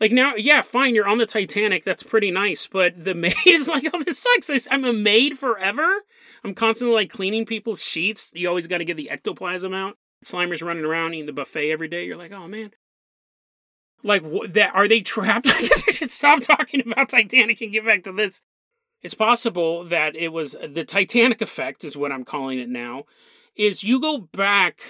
Like 0.00 0.12
now, 0.12 0.34
yeah, 0.34 0.62
fine, 0.62 0.94
you're 0.94 1.08
on 1.08 1.18
the 1.18 1.26
Titanic. 1.26 1.84
That's 1.84 2.02
pretty 2.02 2.30
nice, 2.30 2.66
but 2.66 3.04
the 3.04 3.14
maid 3.14 3.34
is 3.46 3.68
like, 3.68 3.88
oh, 3.92 4.02
this 4.02 4.18
sucks. 4.18 4.68
I'm 4.70 4.84
a 4.84 4.92
maid 4.92 5.38
forever. 5.38 6.02
I'm 6.44 6.54
constantly 6.54 6.94
like 6.94 7.10
cleaning 7.10 7.46
people's 7.46 7.82
sheets. 7.82 8.32
You 8.34 8.48
always 8.48 8.66
got 8.66 8.78
to 8.78 8.84
get 8.84 8.96
the 8.96 9.10
ectoplasm 9.10 9.72
out. 9.72 9.96
Slimer's 10.24 10.62
running 10.62 10.84
around 10.84 11.14
eating 11.14 11.26
the 11.26 11.32
buffet 11.32 11.70
every 11.70 11.88
day. 11.88 12.06
You're 12.06 12.16
like, 12.16 12.32
oh 12.32 12.48
man. 12.48 12.72
Like 14.04 14.22
what, 14.22 14.54
that? 14.54 14.74
Are 14.74 14.86
they 14.86 15.00
trapped? 15.00 15.48
I 15.48 15.60
should 15.90 16.10
stop 16.10 16.42
talking 16.42 16.82
about 16.86 17.08
Titanic 17.08 17.60
and 17.60 17.72
get 17.72 17.84
back 17.84 18.04
to 18.04 18.12
this. 18.12 18.42
It's 19.02 19.14
possible 19.14 19.84
that 19.84 20.14
it 20.14 20.32
was 20.32 20.52
the 20.52 20.84
Titanic 20.84 21.42
effect, 21.42 21.84
is 21.84 21.96
what 21.96 22.12
I'm 22.12 22.24
calling 22.24 22.58
it 22.58 22.68
now. 22.68 23.04
Is 23.56 23.84
you 23.84 24.00
go 24.00 24.18
back 24.18 24.80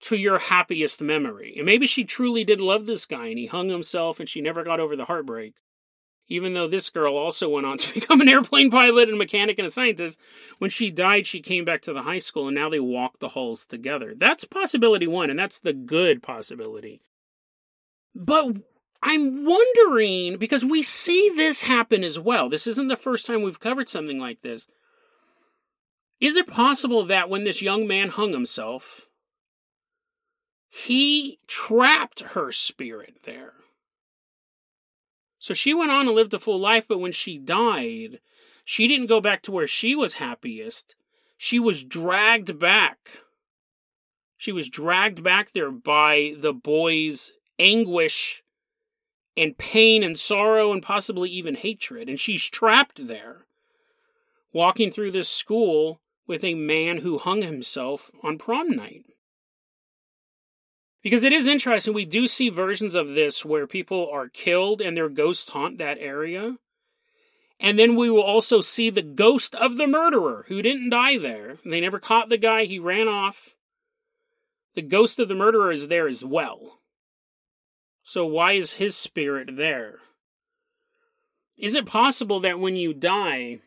to 0.00 0.16
your 0.16 0.38
happiest 0.38 1.00
memory. 1.00 1.54
And 1.56 1.66
maybe 1.66 1.86
she 1.86 2.04
truly 2.04 2.44
did 2.44 2.60
love 2.60 2.86
this 2.86 3.06
guy 3.06 3.26
and 3.26 3.38
he 3.38 3.46
hung 3.46 3.68
himself 3.68 4.20
and 4.20 4.28
she 4.28 4.40
never 4.40 4.62
got 4.62 4.80
over 4.80 4.96
the 4.96 5.06
heartbreak. 5.06 5.54
Even 6.28 6.52
though 6.52 6.68
this 6.68 6.90
girl 6.90 7.16
also 7.16 7.48
went 7.48 7.66
on 7.66 7.78
to 7.78 7.94
become 7.94 8.20
an 8.20 8.28
airplane 8.28 8.70
pilot 8.70 9.08
and 9.08 9.16
a 9.16 9.18
mechanic 9.18 9.58
and 9.58 9.66
a 9.66 9.70
scientist, 9.70 10.18
when 10.58 10.70
she 10.70 10.90
died, 10.90 11.26
she 11.26 11.40
came 11.40 11.64
back 11.64 11.82
to 11.82 11.92
the 11.92 12.02
high 12.02 12.18
school 12.18 12.48
and 12.48 12.54
now 12.54 12.68
they 12.68 12.80
walk 12.80 13.18
the 13.18 13.30
halls 13.30 13.66
together. 13.66 14.14
That's 14.16 14.44
possibility 14.44 15.06
one, 15.06 15.30
and 15.30 15.38
that's 15.38 15.58
the 15.58 15.72
good 15.72 16.22
possibility. 16.22 17.00
But 18.18 18.56
I'm 19.00 19.44
wondering 19.44 20.38
because 20.38 20.64
we 20.64 20.82
see 20.82 21.30
this 21.36 21.62
happen 21.62 22.02
as 22.02 22.18
well. 22.18 22.48
This 22.48 22.66
isn't 22.66 22.88
the 22.88 22.96
first 22.96 23.26
time 23.26 23.42
we've 23.42 23.60
covered 23.60 23.88
something 23.88 24.18
like 24.18 24.42
this. 24.42 24.66
Is 26.20 26.36
it 26.36 26.48
possible 26.48 27.04
that 27.04 27.30
when 27.30 27.44
this 27.44 27.62
young 27.62 27.86
man 27.86 28.08
hung 28.08 28.32
himself, 28.32 29.06
he 30.68 31.38
trapped 31.46 32.20
her 32.20 32.50
spirit 32.50 33.18
there. 33.24 33.52
So 35.38 35.54
she 35.54 35.72
went 35.72 35.92
on 35.92 36.08
and 36.08 36.16
lived 36.16 36.34
a 36.34 36.40
full 36.40 36.58
life, 36.58 36.86
but 36.88 36.98
when 36.98 37.12
she 37.12 37.38
died, 37.38 38.18
she 38.64 38.88
didn't 38.88 39.06
go 39.06 39.20
back 39.20 39.42
to 39.42 39.52
where 39.52 39.68
she 39.68 39.94
was 39.94 40.14
happiest. 40.14 40.96
She 41.36 41.60
was 41.60 41.84
dragged 41.84 42.58
back. 42.58 43.22
She 44.36 44.50
was 44.50 44.68
dragged 44.68 45.22
back 45.22 45.52
there 45.52 45.70
by 45.70 46.34
the 46.36 46.52
boy's 46.52 47.30
anguish 47.58 48.42
and 49.36 49.56
pain 49.56 50.02
and 50.02 50.18
sorrow 50.18 50.72
and 50.72 50.82
possibly 50.82 51.30
even 51.30 51.54
hatred. 51.54 52.08
And 52.08 52.18
she's 52.18 52.48
trapped 52.48 53.06
there, 53.06 53.46
walking 54.52 54.90
through 54.90 55.12
this 55.12 55.28
school 55.28 56.00
with 56.26 56.44
a 56.44 56.54
man 56.54 56.98
who 56.98 57.18
hung 57.18 57.42
himself 57.42 58.10
on 58.22 58.38
prom 58.38 58.70
night. 58.70 59.04
Because 61.02 61.22
it 61.22 61.32
is 61.32 61.46
interesting, 61.46 61.94
we 61.94 62.04
do 62.04 62.26
see 62.26 62.50
versions 62.50 62.94
of 62.94 63.08
this 63.08 63.44
where 63.44 63.66
people 63.66 64.10
are 64.12 64.28
killed 64.28 64.80
and 64.80 64.96
their 64.96 65.08
ghosts 65.08 65.50
haunt 65.50 65.78
that 65.78 65.98
area. 66.00 66.56
And 67.60 67.78
then 67.78 67.96
we 67.96 68.10
will 68.10 68.22
also 68.22 68.60
see 68.60 68.90
the 68.90 69.02
ghost 69.02 69.54
of 69.54 69.76
the 69.76 69.86
murderer 69.86 70.44
who 70.48 70.62
didn't 70.62 70.90
die 70.90 71.18
there. 71.18 71.56
They 71.64 71.80
never 71.80 71.98
caught 71.98 72.28
the 72.28 72.36
guy, 72.36 72.64
he 72.64 72.78
ran 72.78 73.08
off. 73.08 73.54
The 74.74 74.82
ghost 74.82 75.18
of 75.18 75.28
the 75.28 75.34
murderer 75.34 75.72
is 75.72 75.88
there 75.88 76.08
as 76.08 76.24
well. 76.24 76.77
So, 78.08 78.24
why 78.24 78.52
is 78.52 78.72
his 78.72 78.96
spirit 78.96 79.56
there? 79.56 79.98
Is 81.58 81.74
it 81.74 81.84
possible 81.84 82.40
that 82.40 82.58
when 82.58 82.74
you 82.74 82.94
die, 82.94 83.60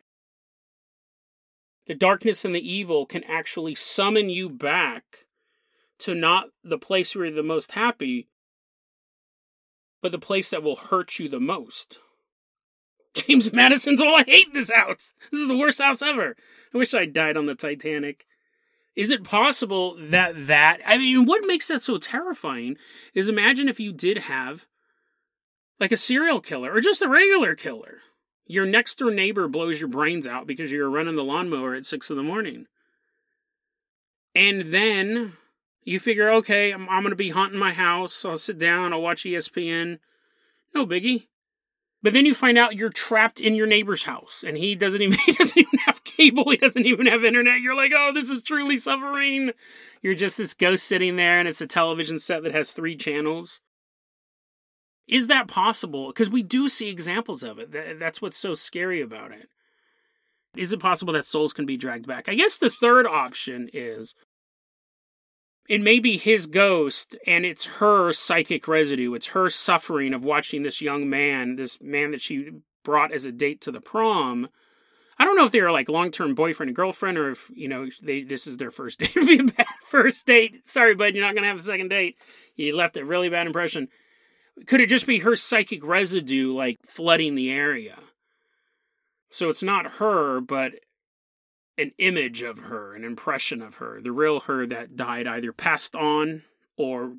the 1.86 1.94
darkness 1.94 2.44
and 2.44 2.56
the 2.56 2.68
evil 2.68 3.06
can 3.06 3.24
actually 3.26 3.76
summon 3.76 4.32
you 4.32 4.50
back 4.50 5.28
to 6.00 6.16
not 6.16 6.46
the 6.64 6.80
place 6.80 7.16
where 7.16 7.26
you're 7.26 7.36
the 7.36 7.44
most 7.44 7.74
happy, 7.74 8.30
but 10.02 10.12
the 10.12 10.18
place 10.18 10.50
that 10.50 10.64
will 10.64 10.76
hurt 10.76 11.20
you 11.20 11.30
the 11.30 11.40
most. 11.40 12.00
James 13.14 13.54
Madison's 13.54 14.02
all 14.02 14.16
I 14.16 14.24
hate 14.24 14.56
this 14.56 14.72
house. 14.72 15.14
This 15.32 15.42
is 15.42 15.50
the 15.50 15.58
worst 15.58 15.80
house 15.80 16.02
ever. 16.02 16.36
I 16.74 16.78
wish 16.80 16.96
I 16.96 17.06
died 17.06 17.38
on 17.38 17.46
the 17.46 17.54
Titanic. 17.54 18.26
Is 18.96 19.10
it 19.10 19.24
possible 19.24 19.96
that 19.98 20.48
that 20.48 20.80
I 20.86 20.98
mean 20.98 21.26
what 21.26 21.46
makes 21.46 21.68
that 21.70 21.82
so 21.82 21.98
terrifying 21.98 22.78
is 23.14 23.30
imagine 23.30 23.70
if 23.70 23.80
you 23.80 23.94
did 23.94 24.18
have 24.20 24.68
like 25.80 25.92
a 25.92 25.98
serial 25.98 26.40
killer 26.40 26.72
or 26.74 26.80
just 26.82 27.02
a 27.02 27.10
regular 27.10 27.56
killer. 27.56 28.00
Your 28.46 28.66
next 28.66 29.00
door 29.00 29.12
neighbor 29.12 29.48
blows 29.48 29.80
your 29.80 29.90
brains 29.90 30.28
out 30.28 30.46
because 30.46 30.72
you're 30.72 30.90
running 30.90 31.16
the 31.16 31.24
lawnmower 31.24 31.74
at 31.74 31.86
six 31.86 32.10
in 32.10 32.18
the 32.18 32.24
morning. 32.24 32.68
And 34.36 34.66
then 34.66 35.34
you 35.84 36.00
figure, 36.00 36.30
okay, 36.30 36.72
I'm, 36.72 36.88
I'm 36.90 37.02
going 37.02 37.12
to 37.12 37.16
be 37.16 37.30
haunting 37.30 37.60
my 37.60 37.74
house. 37.74 38.24
I'll 38.24 38.38
sit 38.38 38.60
down, 38.60 38.94
I'll 38.94 39.02
watch 39.02 39.24
ESPN. 39.24 40.00
No 40.74 40.86
biggie. 40.86 41.28
But 42.04 42.14
then 42.14 42.26
you 42.26 42.34
find 42.34 42.58
out 42.58 42.76
you're 42.76 42.90
trapped 42.90 43.40
in 43.40 43.54
your 43.54 43.68
neighbor's 43.68 44.04
house 44.04 44.44
and 44.46 44.58
he 44.58 44.74
doesn't 44.76 45.02
even 45.02 45.18
he 45.26 45.34
doesn't 45.34 45.58
even 45.58 45.80
have 45.86 46.04
cable, 46.04 46.50
he 46.50 46.58
doesn't 46.58 46.86
even 46.86 47.06
have 47.06 47.24
internet. 47.24 47.62
You're 47.62 47.76
like, 47.76 47.92
"Oh, 47.96 48.12
this 48.14 48.30
is 48.30 48.42
truly 48.42 48.78
suffering." 48.78 49.52
You're 50.02 50.16
just 50.16 50.38
this 50.38 50.54
ghost 50.54 50.86
sitting 50.86 51.16
there 51.16 51.38
and 51.38 51.48
it's 51.48 51.62
a 51.62 51.68
television 51.68 52.18
set 52.18 52.44
that 52.44 52.54
has 52.54 52.72
3 52.72 52.96
channels. 52.96 53.62
Is 55.08 55.28
that 55.28 55.48
possible? 55.48 56.08
Because 56.08 56.30
we 56.30 56.42
do 56.42 56.68
see 56.68 56.90
examples 56.90 57.44
of 57.44 57.60
it. 57.60 57.72
That's 58.00 58.22
what's 58.22 58.38
so 58.38 58.54
scary 58.54 59.02
about 59.02 59.32
it. 59.32 59.50
Is 60.56 60.74
it 60.74 60.80
possible 60.80 61.14
that 61.14 61.26
souls 61.26 61.54
can 61.54 61.66
be 61.66 61.78
dragged 61.78 62.08
back? 62.08 62.28
I 62.28 62.36
guess 62.36 62.58
the 62.58 62.70
third 62.70 63.06
option 63.06 63.70
is 63.74 64.16
it 65.72 65.80
may 65.80 66.00
be 66.00 66.18
his 66.18 66.48
ghost 66.48 67.16
and 67.26 67.46
it's 67.46 67.66
her 67.66 68.12
psychic 68.12 68.68
residue. 68.68 69.14
It's 69.14 69.28
her 69.28 69.50
suffering 69.50 70.14
of 70.14 70.22
watching 70.22 70.64
this 70.64 70.82
young 70.82 71.10
man, 71.10 71.56
this 71.56 71.82
man 71.82 72.12
that 72.12 72.22
she 72.22 72.52
brought 72.84 73.14
as 73.14 73.26
a 73.26 73.32
date 73.32 73.62
to 73.62 73.72
the 73.72 73.80
prom. 73.80 74.50
I 75.18 75.24
don't 75.24 75.38
know 75.38 75.46
if 75.46 75.54
they 75.54 75.62
were 75.62 75.72
like 75.72 75.88
long 75.88 76.12
term 76.12 76.36
boyfriend 76.36 76.68
and 76.68 76.76
girlfriend 76.76 77.18
or 77.18 77.30
if, 77.30 77.50
you 77.54 77.70
know, 77.70 77.88
they 78.02 78.22
this 78.24 78.48
is 78.48 78.58
their 78.58 78.70
first 78.70 79.00
date. 79.00 79.16
Be 79.16 79.40
a 79.40 79.44
bad 79.46 79.66
first 79.88 80.28
date. 80.28 80.68
Sorry, 80.68 80.94
bud, 80.94 81.16
you're 81.16 81.26
not 81.26 81.36
gonna 81.36 81.48
have 81.48 81.60
a 81.60 81.64
second 81.64 81.88
date. 81.88 82.18
You 82.58 82.76
left 82.76 82.98
a 82.98 83.06
really 83.06 83.30
bad 83.30 83.48
impression. 83.48 83.88
Could 84.68 84.82
it 84.82 84.90
just 84.90 85.08
be 85.08 85.20
her 85.20 85.38
psychic 85.38 85.86
residue 85.86 86.54
like 86.54 86.80
flooding 86.86 87.36
the 87.36 87.50
area? 87.50 87.98
So 89.30 89.48
it's 89.48 89.64
not 89.64 89.94
her, 89.94 90.42
but 90.42 90.74
an 91.78 91.92
image 91.98 92.44
of 92.44 92.60
her, 92.60 92.96
an 92.96 93.04
impression 93.04 93.62
of 93.62 93.76
her, 93.76 94.02
the 94.02 94.12
real 94.12 94.42
her 94.42 94.66
that 94.68 94.96
died 94.96 95.28
either 95.28 95.52
passed 95.52 95.96
on 95.96 96.44
or 96.78 97.16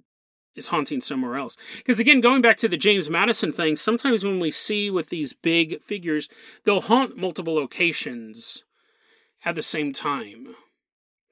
is 0.54 0.68
haunting 0.68 1.00
somewhere 1.00 1.36
else. 1.36 1.56
Because 1.78 1.98
again, 1.98 2.20
going 2.20 2.42
back 2.42 2.58
to 2.58 2.68
the 2.68 2.76
James 2.76 3.08
Madison 3.08 3.52
thing, 3.52 3.76
sometimes 3.76 4.24
when 4.24 4.40
we 4.40 4.50
see 4.50 4.90
with 4.90 5.08
these 5.08 5.32
big 5.32 5.80
figures, 5.80 6.28
they'll 6.64 6.82
haunt 6.82 7.16
multiple 7.16 7.54
locations 7.54 8.64
at 9.44 9.54
the 9.54 9.62
same 9.62 9.92
time. 9.92 10.54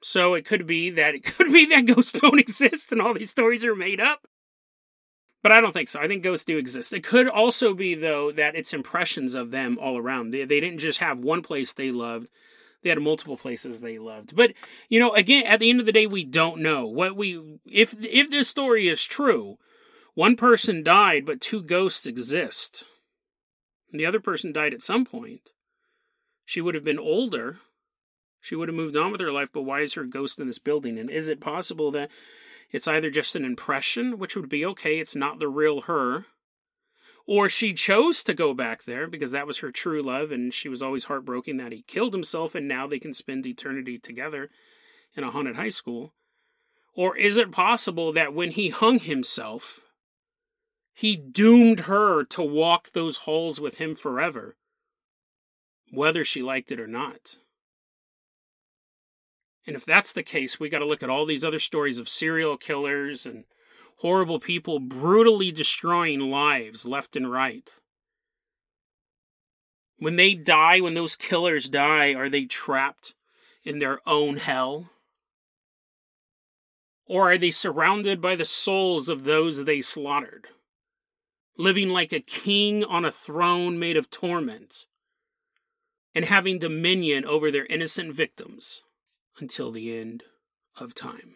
So 0.01 0.33
it 0.33 0.45
could 0.45 0.65
be 0.65 0.89
that 0.89 1.15
it 1.15 1.23
could 1.37 1.51
be 1.51 1.65
that 1.67 1.85
ghosts 1.85 2.19
don't 2.19 2.39
exist 2.39 2.91
and 2.91 3.01
all 3.01 3.13
these 3.13 3.31
stories 3.31 3.65
are 3.65 3.75
made 3.75 4.01
up. 4.01 4.27
But 5.43 5.51
I 5.51 5.59
don't 5.59 5.71
think 5.71 5.89
so. 5.89 5.99
I 5.99 6.07
think 6.07 6.23
ghosts 6.23 6.45
do 6.45 6.57
exist. 6.57 6.93
It 6.93 7.03
could 7.03 7.27
also 7.27 7.73
be, 7.73 7.95
though, 7.95 8.31
that 8.31 8.55
it's 8.55 8.75
impressions 8.75 9.33
of 9.33 9.49
them 9.49 9.79
all 9.81 9.97
around. 9.97 10.31
They, 10.31 10.45
they 10.45 10.59
didn't 10.59 10.79
just 10.79 10.99
have 10.99 11.17
one 11.17 11.41
place 11.41 11.73
they 11.73 11.91
loved, 11.91 12.27
they 12.83 12.89
had 12.89 12.99
multiple 12.99 13.37
places 13.37 13.81
they 13.81 13.99
loved. 13.99 14.35
But, 14.35 14.53
you 14.89 14.99
know, 14.99 15.13
again, 15.13 15.45
at 15.45 15.59
the 15.59 15.69
end 15.69 15.79
of 15.79 15.85
the 15.85 15.91
day, 15.91 16.07
we 16.07 16.23
don't 16.23 16.61
know. 16.61 16.85
What 16.87 17.15
we 17.15 17.59
if 17.65 17.95
if 18.03 18.29
this 18.29 18.47
story 18.47 18.87
is 18.87 19.05
true, 19.05 19.57
one 20.13 20.35
person 20.35 20.83
died, 20.83 21.25
but 21.25 21.41
two 21.41 21.61
ghosts 21.61 22.05
exist. 22.05 22.83
And 23.91 23.99
the 23.99 24.05
other 24.05 24.19
person 24.19 24.51
died 24.51 24.73
at 24.73 24.81
some 24.81 25.05
point. 25.05 25.51
She 26.45 26.61
would 26.61 26.75
have 26.75 26.83
been 26.83 26.99
older. 26.99 27.57
She 28.39 28.55
would 28.55 28.69
have 28.69 28.75
moved 28.75 28.97
on 28.97 29.11
with 29.11 29.21
her 29.21 29.31
life, 29.31 29.49
but 29.53 29.61
why 29.61 29.81
is 29.81 29.93
her 29.93 30.03
ghost 30.03 30.39
in 30.39 30.47
this 30.47 30.57
building? 30.57 30.97
And 30.97 31.09
is 31.09 31.29
it 31.29 31.39
possible 31.39 31.91
that 31.91 32.09
it's 32.71 32.87
either 32.87 33.11
just 33.11 33.35
an 33.35 33.45
impression, 33.45 34.17
which 34.17 34.35
would 34.35 34.49
be 34.49 34.65
okay, 34.65 34.97
it's 34.97 35.15
not 35.15 35.39
the 35.39 35.47
real 35.47 35.81
her, 35.81 36.25
or 37.31 37.47
she 37.47 37.71
chose 37.71 38.25
to 38.25 38.33
go 38.33 38.53
back 38.53 38.83
there 38.83 39.07
because 39.07 39.31
that 39.31 39.47
was 39.47 39.59
her 39.59 39.71
true 39.71 40.01
love 40.01 40.33
and 40.33 40.53
she 40.53 40.67
was 40.67 40.83
always 40.83 41.05
heartbroken 41.05 41.55
that 41.55 41.71
he 41.71 41.81
killed 41.83 42.13
himself 42.13 42.55
and 42.55 42.67
now 42.67 42.85
they 42.85 42.99
can 42.99 43.13
spend 43.13 43.45
eternity 43.45 43.97
together 43.97 44.49
in 45.15 45.23
a 45.23 45.31
haunted 45.31 45.55
high 45.55 45.69
school? 45.69 46.13
Or 46.93 47.15
is 47.15 47.37
it 47.37 47.49
possible 47.49 48.11
that 48.11 48.33
when 48.33 48.51
he 48.51 48.67
hung 48.67 48.99
himself, 48.99 49.79
he 50.93 51.15
doomed 51.15 51.81
her 51.81 52.25
to 52.25 52.41
walk 52.41 52.89
those 52.89 53.19
halls 53.19 53.61
with 53.61 53.77
him 53.77 53.95
forever, 53.95 54.57
whether 55.89 56.25
she 56.25 56.43
liked 56.43 56.69
it 56.69 56.81
or 56.81 56.87
not? 56.87 57.37
And 59.65 59.77
if 59.77 59.85
that's 59.85 60.11
the 60.11 60.21
case, 60.21 60.59
we 60.59 60.67
got 60.67 60.79
to 60.79 60.85
look 60.85 61.01
at 61.01 61.09
all 61.09 61.25
these 61.25 61.45
other 61.45 61.59
stories 61.59 61.97
of 61.97 62.09
serial 62.09 62.57
killers 62.57 63.25
and 63.25 63.45
horrible 64.01 64.39
people 64.39 64.79
brutally 64.79 65.51
destroying 65.51 66.19
lives 66.19 66.85
left 66.85 67.15
and 67.15 67.31
right. 67.31 67.73
When 69.97 70.15
they 70.15 70.33
die, 70.33 70.79
when 70.81 70.93
those 70.93 71.15
killers 71.15 71.69
die, 71.69 72.13
are 72.13 72.29
they 72.29 72.45
trapped 72.45 73.13
in 73.63 73.77
their 73.77 73.99
own 74.07 74.37
hell? 74.37 74.89
Or 77.05 77.31
are 77.31 77.37
they 77.37 77.51
surrounded 77.51 78.21
by 78.21 78.35
the 78.35 78.45
souls 78.45 79.09
of 79.09 79.23
those 79.23 79.65
they 79.65 79.81
slaughtered, 79.81 80.47
living 81.57 81.89
like 81.89 82.13
a 82.13 82.19
king 82.19 82.83
on 82.83 83.05
a 83.05 83.11
throne 83.11 83.77
made 83.77 83.97
of 83.97 84.09
torment, 84.09 84.85
and 86.15 86.25
having 86.25 86.59
dominion 86.59 87.25
over 87.25 87.51
their 87.51 87.65
innocent 87.65 88.13
victims? 88.13 88.81
until 89.41 89.71
the 89.71 89.97
end 89.97 90.23
of 90.77 90.93
time. 90.93 91.35